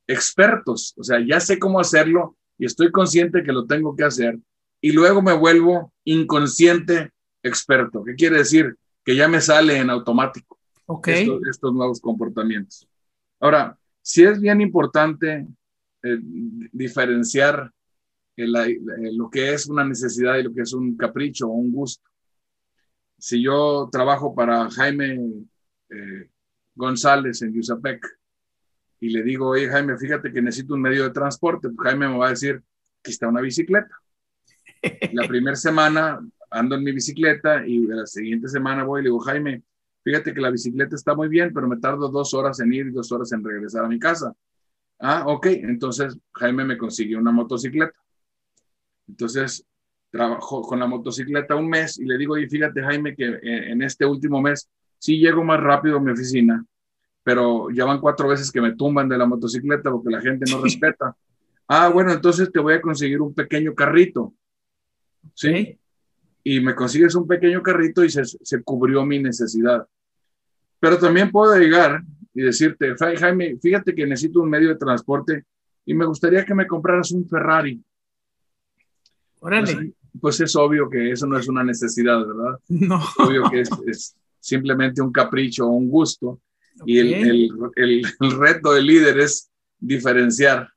expertos, 0.08 0.94
o 0.98 1.04
sea, 1.04 1.20
ya 1.26 1.40
sé 1.40 1.60
cómo 1.60 1.80
hacerlo 1.80 2.36
y 2.58 2.66
estoy 2.66 2.92
consciente 2.92 3.44
que 3.44 3.52
lo 3.52 3.66
tengo 3.66 3.96
que 3.96 4.04
hacer. 4.04 4.38
Y 4.82 4.92
luego 4.92 5.22
me 5.22 5.34
vuelvo 5.34 5.94
inconsciente 6.04 7.12
experto. 7.42 8.04
¿Qué 8.04 8.16
quiere 8.16 8.38
decir? 8.40 8.76
Que 9.04 9.16
ya 9.16 9.28
me 9.28 9.42
sale 9.42 9.78
en 9.78 9.90
automático 9.90 10.60
estos, 11.06 11.74
nuevos 11.74 12.02
comportamientos. 12.02 12.88
Ahora, 13.44 13.78
sí 14.02 14.24
es 14.24 14.40
bien 14.40 14.62
importante 14.62 15.46
eh, 16.02 16.18
diferenciar 16.72 17.70
lo 18.38 19.30
que 19.30 19.54
es 19.54 19.68
una 19.68 19.84
necesidad 19.84 20.38
y 20.38 20.44
lo 20.44 20.54
que 20.54 20.62
es 20.62 20.72
un 20.72 20.96
capricho 20.96 21.50
o 21.50 21.52
un 21.52 21.74
gusto. 21.74 22.10
Si 23.18 23.44
yo 23.44 23.90
trabajo 23.92 24.34
para 24.34 24.72
Jaime 24.72 25.20
eh, 25.90 26.30
González 26.74 27.42
en 27.42 27.54
Yusapec, 27.54 28.08
y 29.02 29.10
le 29.10 29.24
digo, 29.24 29.50
oye 29.50 29.68
Jaime, 29.68 29.98
fíjate 29.98 30.32
que 30.32 30.42
necesito 30.42 30.76
un 30.76 30.82
medio 30.82 31.04
de 31.04 31.10
transporte, 31.10 31.68
pues 31.68 31.86
Jaime 31.86 32.08
me 32.08 32.18
va 32.18 32.28
a 32.28 32.30
decir, 32.30 32.64
aquí 33.02 33.12
está 33.12 33.28
una 33.28 33.42
bicicleta. 33.42 33.94
La 35.12 35.28
primera 35.28 35.58
semana 35.58 36.18
ando 36.50 36.76
en 36.76 36.84
mi 36.86 36.94
bicicleta 36.94 37.68
y 37.68 37.88
la 37.88 38.06
siguiente 38.06 38.48
semana 38.48 38.86
voy 38.86 39.02
y 39.02 39.04
le 39.04 39.10
digo, 39.10 39.20
Jaime, 39.20 39.64
fíjate 40.04 40.34
que 40.34 40.42
la 40.42 40.50
bicicleta 40.50 40.96
está 40.96 41.16
muy 41.16 41.28
bien, 41.28 41.52
pero 41.54 41.68
me 41.68 41.78
tardo 41.78 42.10
dos 42.10 42.34
horas 42.34 42.60
en 42.60 42.74
ir 42.74 42.88
y 42.88 42.92
dos 42.92 43.12
horas 43.12 43.32
en 43.32 43.44
regresar 43.44 43.86
a 43.86 43.88
mi 43.88 44.00
casa. 44.00 44.34
Ah, 45.00 45.24
ok, 45.28 45.48
entonces 45.48 46.18
Jaime 46.34 46.66
me 46.66 46.78
consiguió 46.78 47.20
una 47.20 47.32
motocicleta. 47.32 47.98
Entonces 49.08 49.66
trabajo 50.10 50.62
con 50.62 50.80
la 50.80 50.86
motocicleta 50.86 51.56
un 51.56 51.68
mes 51.68 52.00
y 52.00 52.06
le 52.06 52.18
digo, 52.18 52.34
oye, 52.34 52.48
fíjate 52.48 52.84
Jaime 52.84 53.16
que 53.16 53.40
en 53.42 53.82
este 53.82 54.06
último 54.06 54.42
mes 54.42 54.70
sí 55.00 55.18
llego 55.18 55.44
más 55.44 55.60
rápido 55.60 55.98
a 55.98 56.00
mi 56.00 56.12
oficina 56.12 56.64
pero 57.24 57.70
ya 57.72 57.86
van 57.86 58.00
cuatro 58.00 58.28
veces 58.28 58.52
que 58.52 58.62
me 58.62 58.76
tumban 58.76 59.08
de 59.08 59.18
la 59.18 59.26
motocicleta 59.26 59.90
porque 59.90 60.10
la 60.10 60.22
gente 60.22 60.50
no 60.52 60.62
respeta. 60.62 61.16
Ah, 61.68 61.88
bueno, 61.88 62.12
entonces 62.12 62.52
te 62.52 62.60
voy 62.60 62.74
a 62.74 62.82
conseguir 62.82 63.22
un 63.22 63.34
pequeño 63.34 63.74
carrito. 63.74 64.34
¿Sí? 65.34 65.80
Y 66.44 66.60
me 66.60 66.76
consigues 66.76 67.16
un 67.16 67.28
pequeño 67.28 67.62
carrito 67.62 68.04
y 68.04 68.10
se, 68.10 68.26
se 68.26 68.64
cubrió 68.64 69.06
mi 69.06 69.20
necesidad. 69.20 69.88
Pero 70.80 70.98
también 70.98 71.32
puedo 71.32 71.58
llegar 71.58 72.04
y 72.34 72.42
decirte, 72.42 72.96
Jaime, 72.98 73.58
fíjate 73.62 73.96
que 73.96 74.06
necesito 74.06 74.42
un 74.42 74.50
medio 74.50 74.70
de 74.70 74.76
transporte 74.76 75.46
y 75.86 75.94
me 75.94 76.06
gustaría 76.06 76.46
que 76.46 76.56
me 76.56 76.68
compraras 76.68 77.12
un 77.12 77.28
Ferrari. 77.28 77.82
Órale. 79.40 79.74
Pues, 79.74 79.94
pues 80.22 80.40
es 80.42 80.56
obvio 80.56 80.90
que 80.90 81.12
eso 81.12 81.26
no 81.26 81.38
es 81.38 81.48
una 81.48 81.64
necesidad, 81.64 82.26
¿verdad? 82.26 82.60
No. 82.68 83.02
obvio 83.20 83.50
que 83.50 83.62
es, 83.62 83.70
es 83.88 84.16
simplemente 84.40 85.02
un 85.02 85.12
capricho 85.12 85.68
o 85.68 85.72
un 85.72 85.90
gusto 85.90 86.40
y 86.86 87.00
el, 87.00 87.50
el, 87.76 88.06
el, 88.20 88.32
reto 88.32 88.74
del 88.74 88.88
líder 88.88 89.20
es 89.20 89.50
diferenciar 89.80 90.70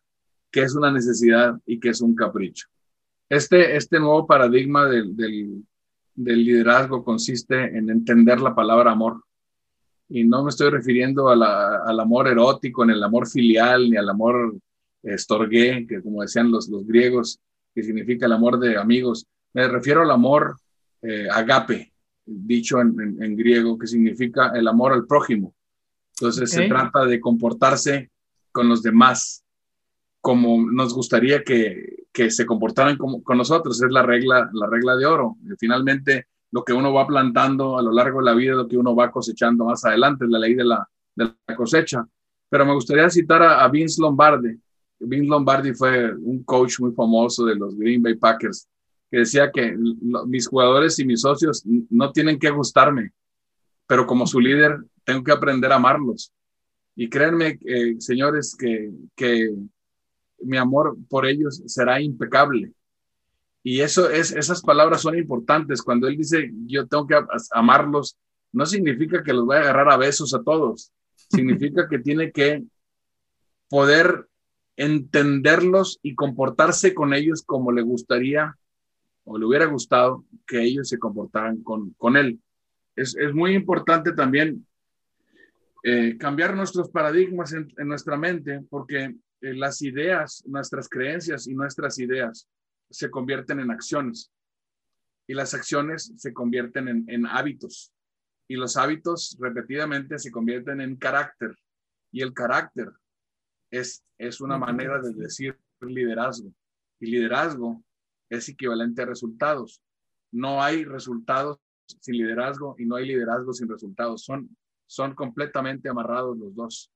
qué 0.50 0.62
es 0.62 0.74
una 0.74 0.92
necesidad 0.92 1.58
y 1.66 1.80
qué 1.80 1.90
es 1.90 2.00
un 2.00 2.14
capricho. 2.14 2.66
Este, 3.28 3.76
este 3.76 3.98
nuevo 3.98 4.26
paradigma 4.26 4.86
del, 4.86 5.16
del, 5.16 5.64
del 6.14 6.44
liderazgo 6.44 7.04
consiste 7.04 7.76
en 7.76 7.90
entender 7.90 8.40
la 8.40 8.54
palabra 8.54 8.92
amor. 8.92 9.22
Y 10.08 10.24
no 10.24 10.44
me 10.44 10.50
estoy 10.50 10.70
refiriendo 10.70 11.28
a 11.28 11.36
la, 11.36 11.82
al 11.84 11.98
amor 11.98 12.28
erótico, 12.28 12.84
ni 12.84 12.92
al 12.92 13.02
amor 13.02 13.28
filial, 13.28 13.90
ni 13.90 13.96
al 13.96 14.08
amor 14.08 14.56
estorgué, 15.02 15.86
que 15.88 16.00
como 16.02 16.22
decían 16.22 16.50
los, 16.50 16.68
los 16.68 16.86
griegos, 16.86 17.40
que 17.74 17.82
significa 17.82 18.26
el 18.26 18.32
amor 18.32 18.58
de 18.60 18.76
amigos. 18.76 19.26
Me 19.52 19.66
refiero 19.66 20.02
al 20.02 20.10
amor 20.10 20.56
eh, 21.02 21.28
agape, 21.30 21.92
dicho 22.24 22.80
en, 22.80 23.18
en, 23.20 23.36
griego, 23.36 23.76
que 23.76 23.86
significa 23.88 24.52
el 24.54 24.68
amor 24.68 24.92
al 24.92 25.06
prójimo. 25.06 25.54
Entonces 26.18 26.50
se 26.50 26.68
trata 26.68 27.04
de 27.04 27.20
comportarse 27.20 28.10
con 28.52 28.68
los 28.68 28.82
demás 28.82 29.44
como 30.20 30.70
nos 30.70 30.94
gustaría 30.94 31.44
que, 31.44 31.95
que 32.16 32.30
se 32.30 32.46
comportaran 32.46 32.96
como, 32.96 33.22
con 33.22 33.36
nosotros. 33.36 33.82
Es 33.82 33.90
la 33.90 34.02
regla, 34.02 34.48
la 34.54 34.66
regla 34.68 34.96
de 34.96 35.04
oro. 35.04 35.36
finalmente, 35.58 36.28
lo 36.50 36.64
que 36.64 36.72
uno 36.72 36.90
va 36.90 37.06
plantando 37.06 37.76
a 37.76 37.82
lo 37.82 37.92
largo 37.92 38.20
de 38.20 38.24
la 38.24 38.32
vida, 38.32 38.54
lo 38.54 38.66
que 38.66 38.78
uno 38.78 38.96
va 38.96 39.10
cosechando 39.10 39.66
más 39.66 39.84
adelante, 39.84 40.24
es 40.24 40.30
la 40.30 40.38
ley 40.38 40.54
de 40.54 40.64
la, 40.64 40.88
de 41.14 41.30
la 41.46 41.54
cosecha. 41.54 42.08
Pero 42.48 42.64
me 42.64 42.72
gustaría 42.72 43.10
citar 43.10 43.42
a, 43.42 43.68
Vince 43.68 44.00
Lombardi. 44.00 44.58
Vince 44.98 45.28
Lombardi 45.28 45.74
fue 45.74 46.14
un 46.14 46.42
coach 46.44 46.80
muy 46.80 46.92
famoso 46.92 47.44
de 47.44 47.54
los 47.54 47.76
Green 47.76 48.02
Bay 48.02 48.14
Packers, 48.14 48.66
que 49.10 49.18
decía 49.18 49.50
que 49.52 49.76
mis 50.26 50.48
jugadores 50.48 50.98
y 50.98 51.04
mis 51.04 51.20
socios 51.20 51.64
no 51.90 52.12
tienen 52.12 52.38
que 52.38 52.48
gustarme, 52.48 53.12
pero 53.86 54.06
como 54.06 54.26
su 54.26 54.40
líder 54.40 54.78
tengo 55.04 55.22
que 55.22 55.32
aprender 55.32 55.70
a 55.70 55.76
amarlos. 55.76 56.32
Y 56.94 57.10
créanme, 57.10 57.58
eh, 57.66 57.96
señores, 57.98 58.56
que, 58.58 58.90
que 59.14 59.54
mi 60.40 60.56
amor 60.56 60.96
por 61.08 61.26
ellos 61.26 61.62
será 61.66 62.00
impecable. 62.00 62.72
Y 63.62 63.80
eso 63.80 64.10
es, 64.10 64.32
esas 64.32 64.62
palabras 64.62 65.02
son 65.02 65.18
importantes. 65.18 65.82
Cuando 65.82 66.06
él 66.06 66.16
dice 66.16 66.50
yo 66.66 66.86
tengo 66.86 67.06
que 67.06 67.18
amarlos, 67.52 68.16
no 68.52 68.64
significa 68.66 69.22
que 69.22 69.32
los 69.32 69.44
voy 69.44 69.56
a 69.56 69.60
agarrar 69.60 69.90
a 69.90 69.96
besos 69.96 70.34
a 70.34 70.42
todos. 70.42 70.92
Significa 71.14 71.88
que 71.88 71.98
tiene 71.98 72.30
que 72.30 72.64
poder 73.68 74.28
entenderlos 74.76 75.98
y 76.02 76.14
comportarse 76.14 76.94
con 76.94 77.14
ellos 77.14 77.42
como 77.44 77.72
le 77.72 77.82
gustaría 77.82 78.54
o 79.24 79.38
le 79.38 79.46
hubiera 79.46 79.66
gustado 79.66 80.24
que 80.46 80.62
ellos 80.62 80.88
se 80.88 80.98
comportaran 80.98 81.62
con, 81.62 81.90
con 81.98 82.16
él. 82.16 82.40
Es, 82.94 83.16
es 83.16 83.34
muy 83.34 83.54
importante 83.54 84.12
también 84.12 84.64
eh, 85.88 86.16
cambiar 86.18 86.56
nuestros 86.56 86.90
paradigmas 86.90 87.52
en, 87.52 87.72
nuestra 87.86 88.16
mente, 88.16 88.60
porque 88.68 89.14
eh, 89.46 89.54
las 89.54 89.82
ideas, 89.82 90.42
nuestras 90.46 90.88
creencias 90.88 91.46
y 91.46 91.54
nuestras 91.54 91.98
ideas 91.98 92.48
se 92.90 93.10
convierten 93.10 93.60
en 93.60 93.70
acciones 93.70 94.32
y 95.26 95.34
las 95.34 95.54
acciones 95.54 96.12
se 96.16 96.32
convierten 96.32 97.04
en, 97.08 97.26
hábitos 97.26 97.92
y 98.48 98.54
los 98.56 98.76
hábitos 98.76 99.36
repetidamente 99.40 100.18
se 100.18 100.30
convierten 100.30 100.80
en 100.80 100.96
carácter 100.96 101.56
y 102.12 102.22
el 102.22 102.32
carácter 102.32 102.90
es, 103.70 104.04
es 104.18 104.40
una 104.40 104.56
manera 104.58 105.00
de 105.00 105.12
decir 105.14 105.58
liderazgo 105.80 106.52
y 107.00 107.10
liderazgo 107.10 107.82
es 108.30 108.48
equivalente 108.48 109.02
a 109.02 109.06
resultados. 109.06 109.82
No 110.32 110.62
hay 110.62 110.84
resultados 110.84 111.58
sin 111.86 112.16
liderazgo 112.16 112.74
y 112.78 112.86
no 112.86 112.96
hay 112.96 113.06
liderazgo 113.06 113.52
sin 113.52 113.68
resultados. 113.68 114.24
Son 114.24 114.48
son 114.86 115.14
completamente 115.14 115.88
amarrados 115.88 116.38
los 116.38 116.54
dos. 116.54 116.92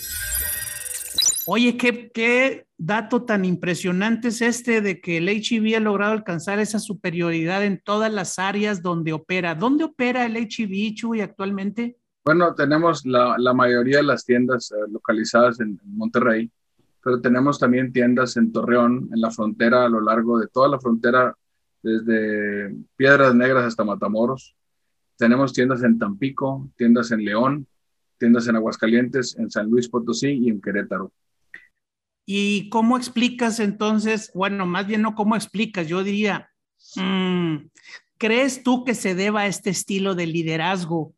Oye, 1.46 1.78
¿qué, 1.78 2.10
¿qué, 2.12 2.66
dato 2.78 3.24
tan 3.24 3.46
impresionante 3.46 4.30
es 4.30 4.42
este 4.42 4.82
de 4.82 5.00
que 5.00 5.18
el 5.18 5.30
HEB 5.30 5.78
ha 5.78 5.80
logrado 5.80 6.14
alcanzar 6.14 6.60
esa 6.60 6.80
superioridad 6.80 7.64
en 7.64 7.80
todas 7.80 8.12
las 8.12 8.40
áreas 8.40 8.82
donde 8.82 9.14
opera. 9.14 9.56
¿Dónde 9.56 9.84
opera 9.84 10.26
el 10.26 10.36
HEB, 10.36 10.94
Chuy, 10.96 11.22
actualmente? 11.22 11.98
Bueno, 12.26 12.56
tenemos 12.56 13.06
la, 13.06 13.36
la 13.38 13.54
mayoría 13.54 13.98
de 13.98 14.04
las 14.04 14.26
tiendas 14.26 14.72
eh, 14.72 14.76
localizadas 14.90 15.60
en 15.60 15.80
Monterrey, 15.84 16.50
pero 17.06 17.22
tenemos 17.22 17.60
también 17.60 17.94
tiendas 17.94 18.36
en 18.36 18.52
Torreón, 18.52 19.12
en 19.14 19.22
la 19.22 19.30
frontera, 19.30 19.86
a 19.86 19.90
lo 19.90 20.02
largo 20.02 20.40
de 20.40 20.48
toda 20.48 20.68
la 20.68 20.80
frontera, 20.80 21.38
desde 21.84 22.76
Piedras 22.96 23.36
Negras 23.36 23.66
hasta 23.66 23.84
Matamoros. 23.84 24.56
Tenemos 25.16 25.54
tiendas 25.54 25.84
en 25.84 26.00
Tampico, 26.00 26.68
tiendas 26.76 27.12
en 27.12 27.24
León, 27.24 27.68
tiendas 28.18 28.48
en 28.48 28.56
Aguascalientes, 28.56 29.38
en 29.38 29.52
San 29.52 29.70
Luis 29.70 29.88
Potosí 29.88 30.30
y 30.30 30.50
en 30.50 30.60
Querétaro. 30.60 31.14
¿Y 32.26 32.70
cómo 32.70 32.98
explicas 32.98 33.60
entonces? 33.60 34.32
Bueno, 34.34 34.66
más 34.66 34.88
bien 34.88 35.04
no 35.04 35.14
cómo 35.14 35.36
explicas, 35.36 35.88
yo 35.88 36.04
diría, 36.04 36.50
mmm, 36.96 37.68
¿crees 38.18 38.64
tú 38.64 38.84
que 38.84 38.96
se 38.96 39.14
deba 39.14 39.42
a 39.42 39.48
este 39.48 39.70
estilo 39.70 40.16
de 40.16 40.26
liderazgo 40.26 41.14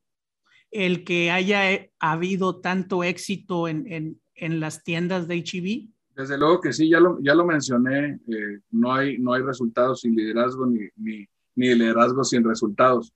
el 0.69 1.05
que 1.05 1.31
haya 1.31 1.71
eh, 1.71 1.93
habido 1.97 2.59
tanto 2.59 3.05
éxito 3.05 3.69
en, 3.69 4.19
en 4.37 4.59
las 4.59 4.83
tiendas 4.83 5.27
de 5.27 5.37
HEB? 5.37 5.89
Desde 6.15 6.37
luego 6.37 6.61
que 6.61 6.73
sí, 6.73 6.89
ya 6.89 6.99
lo, 6.99 7.19
ya 7.21 7.35
lo 7.35 7.45
mencioné, 7.45 8.19
eh, 8.27 8.59
no, 8.71 8.93
hay, 8.93 9.19
no 9.19 9.33
hay 9.33 9.43
resultados 9.43 10.01
sin 10.01 10.15
liderazgo 10.15 10.65
ni, 10.65 10.79
ni, 10.95 11.27
ni 11.55 11.75
liderazgo 11.75 12.23
sin 12.23 12.43
resultados. 12.43 13.13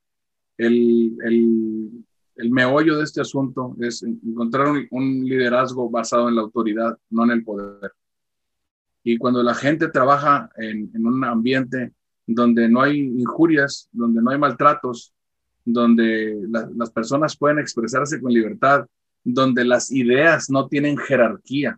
El, 0.58 1.18
el, 1.24 1.90
el, 2.36 2.52
meollo 2.52 2.98
de 2.98 3.04
este 3.04 3.22
asunto 3.22 3.76
es 3.80 4.04
encontrar 4.04 4.68
un, 4.68 4.88
un, 4.92 5.24
liderazgo 5.24 5.90
basado 5.90 6.30
en 6.30 6.36
la 6.36 6.42
autoridad, 6.42 6.96
no 7.10 7.24
en 7.24 7.32
el 7.32 7.44
poder. 7.44 7.92
Y 9.04 9.18
cuando 9.18 9.42
la 9.42 9.56
gente 9.56 9.88
trabaja 9.88 10.52
en, 10.58 10.92
en 10.94 11.06
un 11.08 11.24
ambiente 11.24 11.94
donde 12.28 12.70
no 12.70 12.82
hay 12.82 13.00
injurias, 13.00 13.90
donde 13.92 14.22
no 14.22 14.30
hay 14.30 14.38
maltratos, 14.38 15.12
donde 15.66 16.40
la, 16.50 16.70
las 16.76 16.92
personas 16.92 17.36
pueden 17.36 17.58
expresarse 17.58 18.22
con 18.22 18.32
libertad, 18.32 18.86
donde 19.24 19.66
las 19.66 19.92
ideas 19.92 20.50
no 20.50 20.68
tienen 20.68 20.98
jerarquía, 20.98 21.78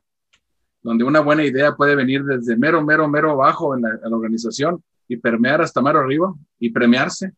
donde 0.81 1.03
una 1.03 1.21
buena 1.21 1.45
idea 1.45 1.75
puede 1.75 1.95
venir 1.95 2.23
desde 2.23 2.55
mero, 2.57 2.83
mero, 2.83 3.07
mero 3.07 3.31
abajo 3.31 3.75
en 3.75 3.81
la, 3.81 3.99
organización 4.03 4.83
y 5.07 5.17
permear 5.17 5.61
hasta 5.61 5.81
mero 5.81 5.99
arriba 5.99 6.33
y 6.59 6.69
premiarse, 6.71 7.31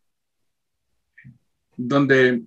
donde, 1.77 2.43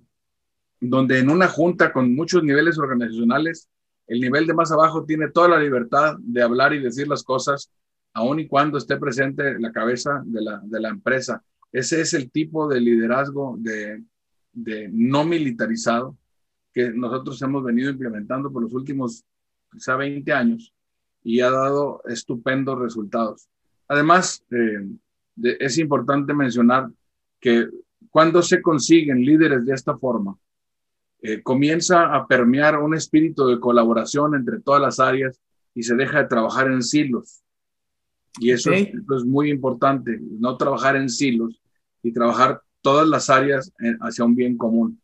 donde 0.79 1.19
en 1.19 1.29
una 1.29 1.47
junta 1.47 1.91
con 1.91 2.15
muchos 2.15 2.43
niveles 2.43 2.77
organizacionales, 2.77 3.69
el 4.07 4.21
nivel 4.21 4.47
de 4.47 4.53
más 4.53 4.71
abajo 4.71 5.05
tiene 5.05 5.29
toda 5.29 5.49
la 5.49 5.59
libertad 5.59 6.15
de 6.19 6.41
hablar 6.41 6.73
y 6.73 6.79
decir 6.79 7.07
las 7.07 7.23
cosas, 7.23 7.71
aun 8.13 8.39
y 8.39 8.47
cuando 8.47 8.77
esté 8.77 8.97
presente 8.97 9.59
la 9.59 9.71
cabeza 9.71 10.21
de 10.25 10.41
la, 10.41 10.59
de 10.63 10.79
la 10.79 10.89
empresa. 10.89 11.43
Ese 11.71 12.01
es 12.01 12.13
el 12.15 12.31
tipo 12.31 12.67
de 12.67 12.81
liderazgo 12.81 13.55
de, 13.59 14.03
de 14.51 14.89
no 14.91 15.23
militarizado 15.25 16.17
que 16.73 16.91
nosotros 16.91 17.41
hemos 17.41 17.63
venido 17.63 17.89
implementando 17.89 18.51
por 18.51 18.63
los 18.63 18.73
últimos 18.73 19.23
quizá 19.71 19.95
20 19.95 20.31
años 20.33 20.73
y 21.23 21.41
ha 21.41 21.49
dado 21.49 22.01
estupendos 22.05 22.79
resultados. 22.79 23.49
Además, 23.87 24.43
eh, 24.51 24.87
de, 25.35 25.57
es 25.59 25.77
importante 25.77 26.33
mencionar 26.33 26.89
que 27.39 27.67
cuando 28.09 28.41
se 28.41 28.61
consiguen 28.61 29.21
líderes 29.23 29.65
de 29.65 29.73
esta 29.73 29.97
forma, 29.97 30.37
eh, 31.21 31.41
comienza 31.43 32.15
a 32.15 32.25
permear 32.27 32.77
un 32.79 32.95
espíritu 32.95 33.47
de 33.47 33.59
colaboración 33.59 34.35
entre 34.35 34.61
todas 34.61 34.81
las 34.81 34.99
áreas 34.99 35.39
y 35.75 35.83
se 35.83 35.95
deja 35.95 36.21
de 36.21 36.29
trabajar 36.29 36.71
en 36.71 36.81
silos. 36.81 37.41
Y 38.39 38.51
eso, 38.51 38.69
okay. 38.69 38.83
es, 38.83 38.89
eso 38.89 39.17
es 39.17 39.25
muy 39.25 39.49
importante, 39.49 40.19
no 40.21 40.55
trabajar 40.55 40.95
en 40.95 41.09
silos 41.09 41.61
y 42.01 42.13
trabajar 42.13 42.61
todas 42.81 43.07
las 43.07 43.29
áreas 43.29 43.73
en, 43.79 43.97
hacia 43.97 44.23
un 44.23 44.35
bien 44.35 44.55
común. 44.55 45.01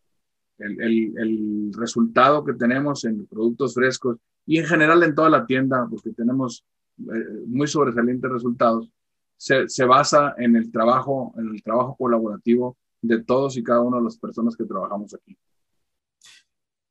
El, 0.58 0.82
el, 0.82 1.18
el, 1.18 1.72
resultado 1.74 2.44
que 2.46 2.54
tenemos 2.54 3.04
en 3.04 3.26
productos 3.28 3.74
frescos 3.74 4.18
y 4.46 4.58
en 4.58 4.65
general 4.65 5.04
en 5.04 5.13
toda 5.13 5.30
la 5.30 5.46
tienda, 5.46 5.86
porque 5.89 6.12
tenemos 6.12 6.65
eh, 7.00 7.44
muy 7.48 7.68
sobresalientes 7.68 8.32
resultados, 8.32 8.89
se, 9.38 9.68
se, 9.68 9.84
basa 9.84 10.34
en 10.38 10.56
el 10.56 10.72
trabajo, 10.72 11.34
en 11.38 11.50
el 11.50 11.62
trabajo 11.62 11.96
colaborativo 11.98 12.78
de 13.02 13.22
todos 13.24 13.58
y 13.58 13.63
cada 13.63 13.82
una 13.82 13.98
de 13.98 14.04
las 14.04 14.18
personas 14.18 14.56
que 14.56 14.63
trabajamos 14.63 15.13
aquí. 15.13 15.38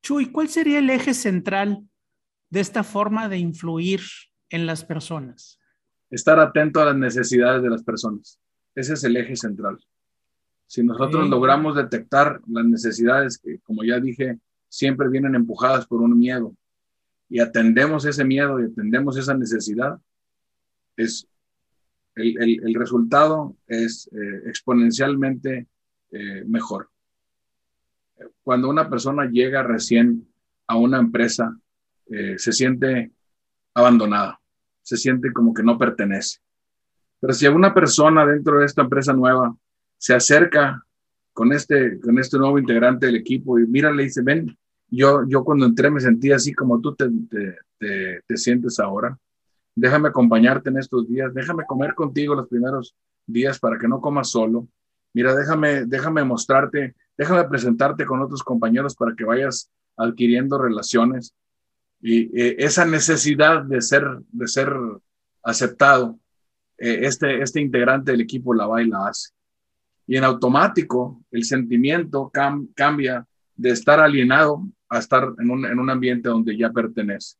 Chuy, 0.03 0.31
¿cuál 0.31 0.48
sería 0.48 0.81
el 0.81 0.90
eje 0.90 1.14
central 1.14 1.88
de 2.50 2.61
esta 2.61 2.85
forma 2.85 3.29
de 3.29 3.38
influir 3.38 4.00
en 4.50 4.66
las 4.66 4.85
personas? 4.85 5.59
Estar 6.11 6.38
atento 6.38 6.81
a 6.81 6.85
las 6.87 6.96
necesidades 6.96 7.62
de 7.62 7.70
las 7.70 7.83
personas. 7.83 8.38
Ese 8.74 8.92
es 8.92 9.05
el 9.05 9.16
eje 9.16 9.35
central. 9.37 9.79
Si 10.66 10.83
nosotros 10.83 11.24
sí. 11.24 11.31
logramos 11.31 11.77
detectar 11.77 12.40
las 12.48 12.64
necesidades 12.64 13.38
que, 13.38 13.59
como 13.61 13.85
ya 13.85 14.00
dije, 14.00 14.38
siempre 14.68 15.09
vienen 15.09 15.35
empujadas 15.35 15.87
por 15.87 16.00
un 16.00 16.18
miedo 16.18 16.55
y 17.29 17.40
atendemos 17.40 18.05
ese 18.05 18.24
miedo 18.24 18.61
y 18.61 18.64
atendemos 18.64 19.16
esa 19.16 19.35
necesidad, 19.35 19.98
es 20.96 21.27
el, 22.14 22.40
el, 22.40 22.68
el 22.68 22.74
resultado 22.74 23.57
es 23.66 24.09
eh, 24.12 24.42
exponencialmente 24.46 25.66
eh, 26.11 26.44
mejor. 26.46 26.90
Cuando 28.42 28.68
una 28.68 28.88
persona 28.88 29.27
llega 29.27 29.62
recién 29.62 30.29
a 30.66 30.77
una 30.77 30.98
empresa, 30.98 31.57
eh, 32.07 32.38
se 32.38 32.53
siente 32.53 33.11
abandonada, 33.74 34.40
se 34.83 34.96
siente 34.96 35.33
como 35.33 35.53
que 35.53 35.62
no 35.62 35.79
pertenece. 35.79 36.38
Pero 37.18 37.33
si 37.33 37.46
una 37.48 37.74
persona 37.74 38.24
dentro 38.27 38.61
de 38.61 38.66
esta 38.66 38.83
empresa 38.83 39.12
nueva 39.12 39.57
se 40.04 40.12
acerca 40.12 40.84
con 41.32 41.54
este, 41.54 41.98
con 41.98 42.18
este 42.18 42.36
nuevo 42.36 42.58
integrante 42.58 43.06
del 43.06 43.16
equipo 43.16 43.58
y 43.58 43.66
mira, 43.66 43.90
le 43.90 44.02
dice, 44.02 44.20
ven, 44.20 44.54
yo, 44.90 45.26
yo 45.26 45.42
cuando 45.42 45.64
entré 45.64 45.90
me 45.90 45.98
sentí 45.98 46.30
así 46.30 46.52
como 46.52 46.78
tú 46.78 46.94
te, 46.94 47.08
te, 47.30 47.56
te, 47.78 48.20
te, 48.26 48.36
sientes 48.36 48.78
ahora. 48.78 49.18
Déjame 49.74 50.10
acompañarte 50.10 50.68
en 50.68 50.76
estos 50.76 51.08
días, 51.08 51.32
déjame 51.32 51.64
comer 51.64 51.94
contigo 51.94 52.34
los 52.34 52.48
primeros 52.48 52.94
días 53.24 53.58
para 53.58 53.78
que 53.78 53.88
no 53.88 54.02
comas 54.02 54.28
solo. 54.28 54.68
Mira, 55.14 55.34
déjame, 55.34 55.86
déjame 55.86 56.22
mostrarte, 56.22 56.94
déjame 57.16 57.44
presentarte 57.44 58.04
con 58.04 58.20
otros 58.20 58.42
compañeros 58.42 58.94
para 58.96 59.14
que 59.16 59.24
vayas 59.24 59.70
adquiriendo 59.96 60.58
relaciones. 60.58 61.34
Y 62.02 62.24
eh, 62.38 62.56
esa 62.58 62.84
necesidad 62.84 63.62
de 63.62 63.80
ser, 63.80 64.04
de 64.32 64.48
ser 64.48 64.70
aceptado, 65.42 66.18
eh, 66.76 66.98
este, 67.04 67.40
este 67.40 67.62
integrante 67.62 68.12
del 68.12 68.20
equipo 68.20 68.52
la 68.52 68.66
va 68.66 68.82
y 68.82 68.88
la 68.88 69.08
hace. 69.08 69.30
Y 70.06 70.16
en 70.16 70.24
automático 70.24 71.22
el 71.30 71.44
sentimiento 71.44 72.30
cam 72.32 72.68
cambia 72.74 73.26
de 73.56 73.70
estar 73.70 74.00
alienado 74.00 74.66
a 74.88 74.98
estar 74.98 75.32
en 75.38 75.50
un, 75.50 75.64
en 75.64 75.78
un 75.78 75.90
ambiente 75.90 76.28
donde 76.28 76.56
ya 76.56 76.70
pertenece. 76.70 77.36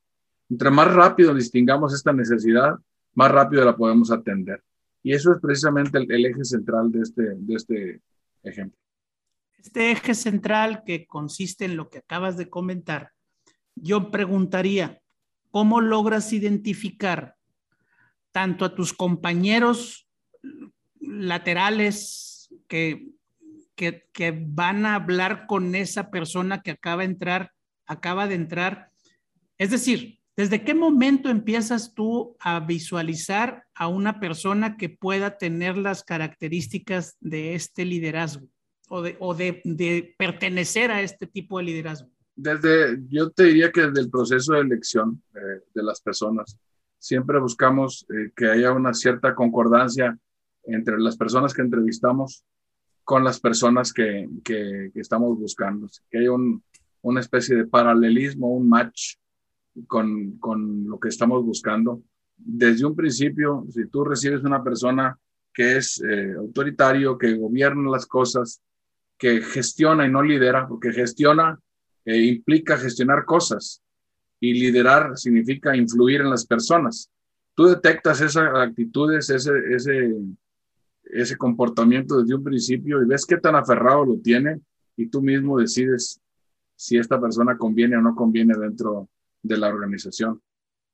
Entre 0.49 0.71
más 0.71 0.93
rápido 0.93 1.35
distingamos 1.35 1.95
esta 1.95 2.13
necesidad, 2.13 2.77
más 3.15 3.31
rápido 3.31 3.65
la 3.65 3.77
podemos 3.77 4.11
atender. 4.11 4.63
Y 5.03 5.13
eso 5.13 5.33
es 5.33 5.41
precisamente 5.41 5.99
el, 5.99 6.11
el, 6.11 6.27
eje 6.27 6.45
central 6.45 6.91
de 6.91 7.01
este, 7.01 7.23
de 7.37 7.55
este 7.55 8.01
ejemplo. 8.43 8.79
Este 9.59 9.91
eje 9.91 10.15
central 10.15 10.83
que 10.85 11.07
consiste 11.07 11.65
en 11.65 11.77
lo 11.77 11.89
que 11.89 11.99
acabas 11.99 12.37
de 12.37 12.49
comentar, 12.49 13.13
yo 13.75 14.11
preguntaría, 14.11 15.01
¿cómo 15.51 15.81
logras 15.81 16.33
identificar 16.33 17.37
tanto 18.33 18.65
a 18.65 18.75
tus 18.75 18.93
compañeros 18.93 20.09
laterales 21.01 22.34
que, 22.69 23.13
que, 23.75 24.45
van 24.47 24.87
a 24.87 24.95
hablar 24.95 25.47
con 25.47 25.75
esa 25.75 26.11
persona 26.11 26.63
que 26.63 26.71
acaba 26.71 27.03
de 28.29 28.35
entrar? 28.35 28.91
Es 29.59 29.71
decir, 29.71 30.19
¿Desde 30.37 30.65
qué 30.65 30.75
momento 30.75 31.29
empiezas 31.29 31.95
tú 31.95 32.37
a 32.41 32.59
visualizar 32.59 33.67
a 33.75 33.87
una 33.87 34.19
persona 34.19 34.77
que 34.77 34.89
pueda 34.89 35.39
tener 35.39 35.77
las 35.79 36.03
características 36.03 37.17
de 37.21 37.55
este 37.55 37.85
liderazgo 37.85 38.49
o 38.89 39.01
de, 39.01 39.17
o 39.21 39.35
de 39.35 40.15
pertenecer 40.19 40.91
a 40.91 41.03
este 41.03 41.29
tipo 41.29 41.59
de 41.59 41.65
liderazgo? 41.65 42.11
Desde, 42.35 42.99
yo 43.09 43.31
te 43.31 43.45
diría 43.45 43.71
que 43.71 43.83
desde 43.83 44.01
el 44.01 44.11
proceso 44.11 44.55
de 44.55 44.63
elección 44.63 45.23
eh, 45.37 45.63
de 45.73 45.83
las 45.85 46.01
personas, 46.01 46.59
siempre 46.99 47.39
buscamos 47.39 48.05
eh, 48.11 48.33
que 48.35 48.49
haya 48.49 48.73
una 48.73 48.93
cierta 48.93 49.37
concordancia 49.37 50.19
entre 50.67 50.99
las 50.99 51.17
personas 51.17 51.55
que 51.55 51.63
entrevistamos 51.63 52.45
con 53.03 53.23
las 53.23 53.39
personas 53.39 53.93
que, 53.93 54.29
que, 54.43 54.91
estamos 54.95 55.39
buscando, 55.39 55.89
que 56.11 56.19
haya 56.19 56.33
un, 56.33 56.63
una 57.03 57.21
especie 57.21 57.55
de 57.57 57.67
paralelismo, 57.67 58.49
un 58.49 58.69
match 58.69 59.17
con, 59.87 60.39
con, 60.39 60.87
lo 60.87 60.99
que 60.99 61.09
estamos 61.09 61.45
buscando. 61.45 62.03
desde 62.37 62.87
un 62.87 62.97
principio, 62.97 63.67
si 63.71 63.87
tú 63.89 64.05
recibes 64.05 64.43
una 64.43 64.63
persona 64.65 65.19
que 65.53 65.77
es 65.77 66.03
eh, 66.03 66.35
autoritario, 66.37 67.17
que 67.17 67.35
gobierna 67.35 67.91
las 67.91 68.07
cosas, 68.07 68.61
que 69.19 69.41
gestiona 69.41 70.07
y 70.07 70.11
no 70.11 70.23
lidera, 70.23 70.67
porque 70.67 70.93
gestiona 70.93 71.59
eh, 72.05 72.23
implica 72.23 72.77
gestionar 72.77 73.25
cosas 73.25 73.83
y 74.41 74.53
liderar 74.53 75.17
significa 75.17 75.77
influir 75.77 76.21
en 76.21 76.31
las 76.31 76.47
personas. 76.47 77.11
Tú 77.55 77.67
detectas 77.67 78.21
esas 78.21 78.49
actitudes, 78.55 79.31
ese, 79.31 80.13
ese 81.15 81.37
comportamiento 81.37 82.21
desde 82.21 82.35
un 82.35 82.45
principio 82.45 83.03
y 83.03 83.07
ves 83.07 83.25
qué 83.27 83.37
tan 83.37 83.55
aferrado 83.55 84.05
lo 84.05 84.19
tiene 84.19 84.61
y 84.97 85.09
tú 85.09 85.23
mismo 85.23 85.59
decides 85.59 86.21
si 86.77 86.99
esta 86.99 87.21
persona 87.21 87.57
conviene 87.57 87.97
o 87.97 88.01
no 88.01 88.15
conviene 88.15 88.55
dentro 88.59 89.09
de 89.43 89.57
la 89.57 89.69
organización. 89.69 90.41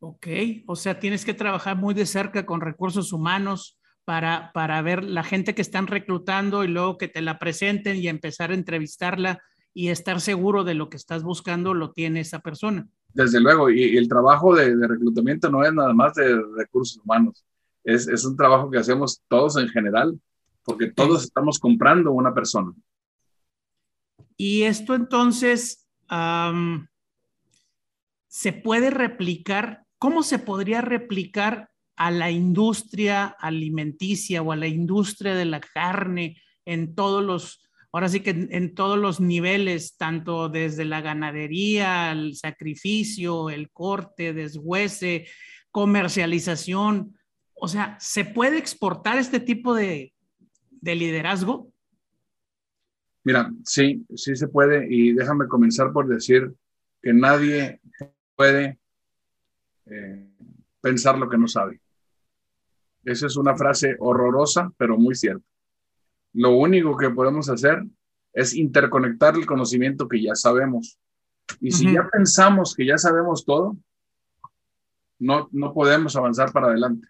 Ok, 0.00 0.26
o 0.66 0.76
sea, 0.76 0.98
tienes 0.98 1.24
que 1.24 1.35
trabajar 1.35 1.76
muy 1.76 1.94
de 1.94 2.06
cerca 2.06 2.46
con 2.46 2.61
recursos 2.61 3.12
humanos 3.12 3.78
para, 4.04 4.50
para 4.52 4.80
ver 4.83 5.04
la 5.04 5.22
gente 5.22 5.54
que 5.54 5.62
están 5.62 5.87
reclutando 5.87 6.64
y 6.64 6.68
luego 6.68 6.98
que 6.98 7.09
te 7.09 7.20
la 7.22 7.38
presenten 7.38 7.96
y 7.96 8.09
empezar 8.09 8.50
a 8.50 8.54
entrevistarla 8.54 9.40
y 9.72 9.88
estar 9.88 10.20
seguro 10.20 10.64
de 10.64 10.74
lo 10.74 10.88
que 10.88 10.96
estás 10.96 11.22
buscando 11.22 11.74
lo 11.74 11.92
tiene 11.92 12.20
esa 12.20 12.40
persona. 12.40 12.88
Desde 13.12 13.40
luego, 13.40 13.70
y, 13.70 13.96
el 13.96 14.09
trabajo 14.09 14.54
de, 14.54 14.74
reclutamiento 14.87 15.50
no 15.50 15.64
es 15.64 15.72
nada 15.72 15.92
más 15.92 16.14
de 16.14 16.40
recursos 16.56 17.00
humanos, 17.04 17.44
es, 17.85 18.09
es 18.09 18.25
un 18.25 18.37
trabajo 18.37 18.71
que 18.71 18.79
hacemos 18.79 19.23
todos 19.29 19.57
en 19.57 19.69
general, 19.69 20.21
porque 20.64 20.90
todos 20.90 21.25
estamos 21.25 21.59
comprando 21.59 22.12
una 22.12 22.35
persona. 22.35 22.73
Y 24.37 24.62
esto 24.62 24.95
entonces 24.95 25.87
se 28.27 28.53
puede 28.53 28.90
replicar, 28.90 29.85
¿cómo 29.99 30.23
se 30.23 30.38
podría 30.38 30.81
replicar 30.81 31.71
a 31.97 32.11
la 32.11 32.31
industria 32.31 33.27
alimenticia 33.27 34.40
o 34.40 34.53
a 34.53 34.57
la 34.57 34.66
industria 34.66 35.35
de 35.35 35.45
la 35.45 35.61
carne 35.61 36.40
en 36.64 36.95
todos 36.95 37.23
los, 37.23 37.61
ahora 37.93 38.09
sí 38.09 38.21
que 38.21 38.31
en, 38.31 38.75
todos 38.75 38.99
los 38.99 39.21
niveles, 39.21 39.99
tanto 39.99 40.49
desde 40.49 40.87
la 40.87 41.03
ganadería, 41.03 42.11
el 42.12 42.35
sacrificio, 42.35 43.51
el 43.51 43.71
corte, 43.71 44.33
deshuese, 44.33 45.27
comercialización? 45.71 47.19
O 47.61 47.68
sea, 47.68 47.96
¿se 48.01 48.25
puede 48.25 48.57
exportar 48.57 49.18
este 49.18 49.38
tipo 49.38 49.75
de, 49.75 50.14
de 50.81 50.94
liderazgo? 50.94 51.70
Mira, 53.23 53.53
sí, 53.64 54.07
sí 54.14 54.35
se 54.35 54.49
puede 54.49 54.87
y 54.88 55.12
déjame 55.12 55.46
comenzar 55.46 55.92
por 55.92 56.09
decir 56.09 56.55
que 57.03 57.12
nadie 57.12 57.81
puede 58.35 58.79
eh, 59.87 60.27
pensar 60.81 61.18
lo 61.18 61.29
que 61.29 61.37
no 61.37 61.46
sabe. 61.46 61.81
Esa 63.05 63.27
es 63.27 63.37
una 63.37 63.55
frase 63.55 63.94
horrorosa, 63.99 64.73
pero 64.79 64.96
muy 64.96 65.14
cierta. 65.14 65.44
Lo 66.33 66.57
único 66.57 66.96
que 66.96 67.11
podemos 67.11 67.51
hacer 67.51 67.85
es 68.33 68.55
interconectar 68.55 69.35
el 69.35 69.44
conocimiento 69.44 70.09
que 70.09 70.23
ya 70.23 70.35
sabemos. 70.35 70.99
Y 71.61 71.73
si 71.73 71.92
ya 71.92 72.09
pensamos 72.11 72.75
que 72.75 72.87
ya 72.87 72.96
sabemos 72.96 73.44
todo, 73.44 73.77
no, 75.18 75.49
no 75.53 75.75
podemos 75.75 76.16
avanzar 76.16 76.53
para 76.53 76.68
adelante. 76.68 77.09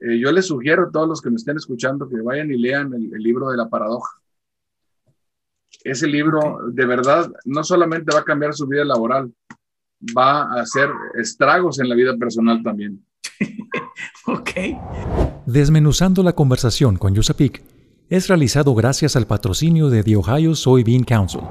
Eh, 0.00 0.18
yo 0.18 0.30
les 0.32 0.46
sugiero 0.46 0.84
a 0.84 0.90
todos 0.90 1.08
los 1.08 1.22
que 1.22 1.30
me 1.30 1.36
estén 1.36 1.56
escuchando 1.56 2.08
que 2.08 2.20
vayan 2.20 2.50
y 2.50 2.58
lean 2.58 2.92
el 2.94 3.22
libro 3.22 3.50
de 3.50 3.56
la 3.56 3.68
paradoja 3.68 4.10
ese 5.84 6.06
libro 6.06 6.58
de 6.72 6.86
verdad 6.86 7.30
no 7.44 7.62
solamente 7.62 8.12
va 8.12 8.20
a 8.20 8.24
cambiar 8.24 8.54
su 8.54 8.66
vida 8.66 8.84
laboral, 8.84 9.32
va 10.16 10.42
a 10.42 10.60
hacer 10.60 10.88
estragos 11.18 11.78
en 11.78 11.88
la 11.88 11.94
vida 11.94 12.16
personal 12.16 12.62
también. 12.62 13.04
ok. 14.26 14.50
Desmenuzando 15.46 16.22
la 16.22 16.32
conversación 16.32 16.96
con 16.96 17.14
Yusapik 17.14 17.62
es 18.08 18.28
realizado 18.28 18.74
gracias 18.74 19.16
al 19.16 19.26
patrocinio 19.26 19.88
de 19.88 20.02
The 20.02 20.16
Ohio 20.16 20.54
Soybean 20.54 21.04
Council. 21.04 21.42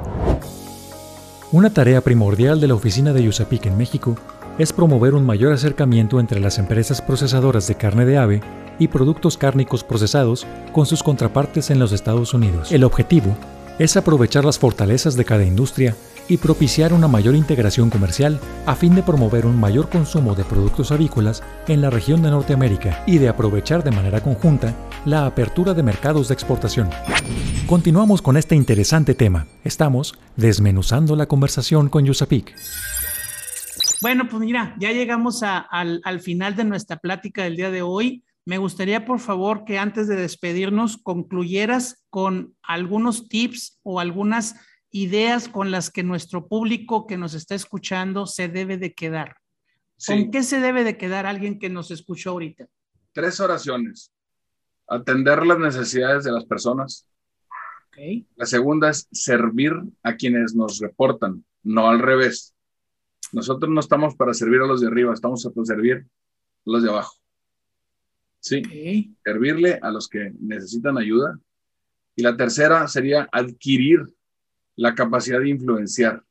Una 1.52 1.74
tarea 1.74 2.02
primordial 2.02 2.60
de 2.60 2.68
la 2.68 2.76
oficina 2.76 3.14
de 3.14 3.24
Yusapik 3.24 3.66
en 3.68 3.78
México 3.78 4.18
es 4.58 4.72
promover 4.72 5.14
un 5.16 5.26
mayor 5.26 5.52
acercamiento 5.52 6.20
entre 6.20 6.40
las 6.40 6.58
empresas 6.58 7.02
procesadoras 7.02 7.68
de 7.68 7.76
carne 7.76 8.06
de 8.06 8.18
ave 8.18 8.42
y 8.80 8.88
productos 8.88 9.38
cárnicos 9.38 9.84
procesados 9.84 10.46
con 10.72 10.86
sus 10.86 11.04
contrapartes 11.04 11.70
en 11.70 11.80
los 11.80 11.92
Estados 11.92 12.34
Unidos. 12.34 12.72
El 12.72 12.84
objetivo 12.84 13.36
es 13.80 13.98
aprovechar 13.98 14.46
las 14.46 14.60
fortalezas 14.60 15.16
de 15.16 15.26
cada 15.26 15.44
industria 15.44 15.96
y 16.28 16.38
propiciar 16.38 16.94
una 16.94 17.08
mayor 17.08 17.36
integración 17.36 17.90
comercial 17.90 18.40
a 18.66 18.76
fin 18.76 18.96
de 18.96 19.04
promover 19.04 19.46
un 19.46 19.60
mayor 19.60 19.90
consumo 19.90 20.34
de 20.34 20.44
productos 20.44 20.92
avícolas 20.92 21.44
en 21.68 21.82
la 21.82 21.90
región 21.90 22.22
de 22.24 22.32
Norteamérica 22.32 23.04
y 23.06 23.20
de 23.20 23.30
aprovechar 23.30 23.84
de 23.84 23.92
manera 23.92 24.22
conjunta 24.22 24.74
la 25.06 25.26
apertura 25.26 25.74
de 25.74 25.84
mercados 25.84 26.30
de 26.30 26.34
exportación. 26.34 26.90
Continuamos 27.68 28.22
con 28.22 28.38
este 28.38 28.56
interesante 28.56 29.14
tema. 29.14 29.46
Estamos 29.64 30.16
desmenuzando 30.36 31.16
la 31.16 31.28
conversación 31.28 31.90
con 31.90 32.06
Yusapik. 32.06 32.56
Bueno, 34.02 34.28
pues 34.30 34.42
mira, 34.42 34.76
ya 34.80 34.92
llegamos 34.92 35.44
al, 35.44 36.02
al 36.04 36.20
final 36.20 36.56
de 36.56 36.64
nuestra 36.64 36.98
plática 36.98 37.44
del 37.44 37.56
día 37.56 37.72
de 37.72 37.82
hoy. 37.82 38.24
Me 38.46 38.58
gustaría, 38.58 39.06
por 39.06 39.20
favor, 39.20 39.66
que 39.66 39.80
antes 39.80 40.08
de 40.08 40.16
despedirnos 40.16 40.98
concluyeras 40.98 42.04
con 42.10 42.56
algunos 42.62 43.28
tips 43.28 43.80
o 43.84 44.00
algunas 44.00 44.56
ideas 44.92 45.50
con 45.50 45.72
las 45.72 45.90
que 45.90 46.04
nuestro 46.04 46.48
público 46.48 47.06
que 47.06 47.18
nos 47.18 47.34
está 47.34 47.54
escuchando 47.54 48.26
se 48.28 48.48
debe 48.48 48.78
de 48.78 48.94
quedar. 48.94 49.36
¿Con 50.08 50.32
qué 50.32 50.42
se 50.42 50.62
debe 50.62 50.86
de 50.86 50.98
quedar 50.98 51.26
alguien 51.26 51.60
que 51.60 51.70
nos 51.70 51.92
escuchó 51.92 52.32
ahorita? 52.32 52.68
Tres 53.12 53.42
oraciones. 53.42 54.12
Atender 54.88 55.46
las 55.46 55.60
necesidades 55.60 56.24
de 56.24 56.32
las 56.32 56.46
personas. 56.46 57.10
La 58.36 58.46
segunda 58.46 58.90
es 58.90 59.08
servir 59.12 59.74
a 60.02 60.16
quienes 60.16 60.56
nos 60.56 60.80
reportan, 60.80 61.44
no 61.64 61.90
al 61.90 62.00
revés. 62.00 62.55
Nosotros 63.36 63.70
no 63.70 63.82
estamos 63.82 64.16
para 64.16 64.34
servir 64.34 64.62
a 64.62 64.66
los 64.66 64.80
de 64.80 64.88
arriba, 64.88 65.14
estamos 65.14 65.44
para 65.54 65.66
servir 65.66 65.98
a 65.98 66.72
los 66.72 66.82
de 66.82 66.90
abajo. 66.90 67.18
Sí, 68.40 69.14
servirle 69.26 69.78
a 69.82 69.92
los 69.92 70.08
que 70.08 70.32
necesitan 70.40 70.98
ayuda. 70.98 71.38
Y 72.16 72.24
la 72.24 72.38
tercera 72.38 72.88
sería 72.88 73.28
adquirir 73.30 74.06
la 74.78 74.96
capacidad 74.96 75.42
de 75.42 75.50
influenciar. 75.50 76.24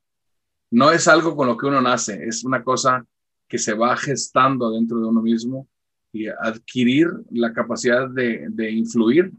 No 0.71 0.91
es 0.93 1.07
algo 1.07 1.37
con 1.37 1.47
lo 1.47 1.59
que 1.59 1.67
uno 1.67 1.83
nace, 1.83 2.25
es 2.27 2.43
una 2.43 2.65
cosa 2.65 3.07
que 3.47 3.59
se 3.59 3.75
va 3.75 3.95
gestando 3.99 4.71
dentro 4.71 4.99
de 4.99 5.07
uno 5.07 5.21
mismo 5.21 5.69
y 6.11 6.27
adquirir 6.29 7.11
la 7.33 7.53
capacidad 7.53 8.09
de, 8.09 8.47
de 8.49 8.71
influir 8.71 9.31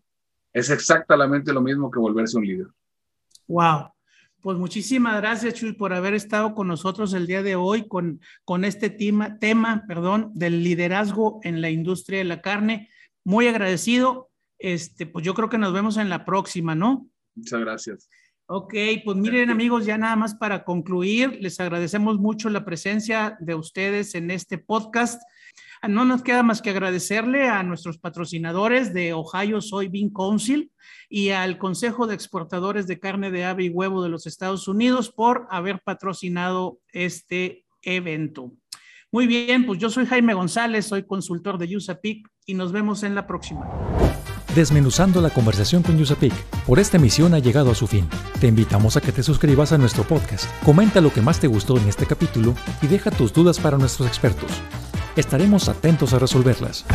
es 0.53 0.69
exactamente 0.69 1.51
lo 1.51 1.61
mismo 1.61 1.89
que 1.89 1.99
volverse 1.99 2.37
un 2.37 2.45
líder. 2.45 2.67
Wow. 3.47 3.94
Pues 4.45 4.59
muchísimas 4.59 5.17
gracias, 5.17 5.55
Chuy, 5.55 5.73
por 5.73 5.91
haber 5.91 6.13
estado 6.13 6.53
con 6.53 6.67
nosotros 6.67 7.15
el 7.15 7.25
día 7.25 7.41
de 7.41 7.55
hoy 7.55 7.87
con, 7.87 8.21
con 8.43 8.63
este 8.63 8.91
tema, 8.91 9.39
tema 9.39 9.85
perdón, 9.87 10.29
del 10.35 10.63
liderazgo 10.63 11.39
en 11.41 11.61
la 11.61 11.71
industria 11.71 12.19
de 12.19 12.25
la 12.25 12.41
carne. 12.41 12.91
Muy 13.23 13.47
agradecido. 13.47 14.29
Este, 14.59 15.07
pues 15.07 15.25
yo 15.25 15.33
creo 15.33 15.49
que 15.49 15.57
nos 15.57 15.73
vemos 15.73 15.97
en 15.97 16.09
la 16.09 16.25
próxima, 16.25 16.75
¿no? 16.75 17.09
Muchas 17.33 17.59
gracias. 17.59 18.07
Ok, 18.45 18.75
pues 19.03 19.17
miren 19.17 19.49
amigos, 19.49 19.87
ya 19.87 19.97
nada 19.97 20.15
más 20.15 20.35
para 20.35 20.63
concluir, 20.63 21.39
les 21.41 21.59
agradecemos 21.59 22.19
mucho 22.19 22.51
la 22.51 22.63
presencia 22.65 23.37
de 23.39 23.55
ustedes 23.55 24.13
en 24.13 24.29
este 24.29 24.59
podcast. 24.59 25.23
No 25.87 26.03
nos 26.03 26.23
queda 26.23 26.41
más 26.41 26.61
que 26.61 26.71
agradecerle 26.71 27.47
a 27.47 27.61
nuestros 27.61 27.97
patrocinadores 27.97 28.93
de 28.93 29.13
Ohio 29.13 29.61
Soybean 29.61 30.09
Council 30.09 30.71
y 31.09 31.29
al 31.29 31.57
Consejo 31.57 32.07
de 32.07 32.15
Exportadores 32.15 32.87
de 32.87 32.99
Carne 32.99 33.29
de 33.29 33.45
Ave 33.45 33.65
y 33.65 33.69
Huevo 33.69 34.01
de 34.01 34.09
los 34.09 34.25
Estados 34.25 34.67
Unidos 34.67 35.11
por 35.11 35.47
haber 35.51 35.81
patrocinado 35.81 36.79
este 36.91 37.65
evento. 37.83 38.51
Muy 39.11 39.27
bien, 39.27 39.65
pues 39.65 39.79
yo 39.79 39.89
soy 39.89 40.05
Jaime 40.07 40.33
González, 40.33 40.85
soy 40.85 41.03
consultor 41.03 41.57
de 41.57 41.75
USAPIC 41.77 42.27
y 42.45 42.55
nos 42.55 42.71
vemos 42.71 43.03
en 43.03 43.13
la 43.13 43.27
próxima. 43.27 43.69
Desmenuzando 44.55 45.21
la 45.21 45.29
conversación 45.29 45.83
con 45.83 46.01
USAPIC, 46.01 46.33
por 46.65 46.79
esta 46.79 46.97
emisión 46.97 47.33
ha 47.33 47.39
llegado 47.39 47.71
a 47.71 47.75
su 47.75 47.85
fin. 47.85 48.07
Te 48.39 48.47
invitamos 48.47 48.97
a 48.97 49.01
que 49.01 49.11
te 49.11 49.21
suscribas 49.21 49.71
a 49.71 49.77
nuestro 49.77 50.03
podcast, 50.03 50.49
comenta 50.63 50.99
lo 51.01 51.13
que 51.13 51.21
más 51.21 51.39
te 51.39 51.47
gustó 51.47 51.77
en 51.77 51.87
este 51.87 52.05
capítulo 52.05 52.55
y 52.81 52.87
deja 52.87 53.11
tus 53.11 53.33
dudas 53.33 53.59
para 53.59 53.77
nuestros 53.77 54.07
expertos 54.07 54.49
Estaremos 55.15 55.69
atentos 55.69 56.13
a 56.13 56.19
resolverlas. 56.19 56.85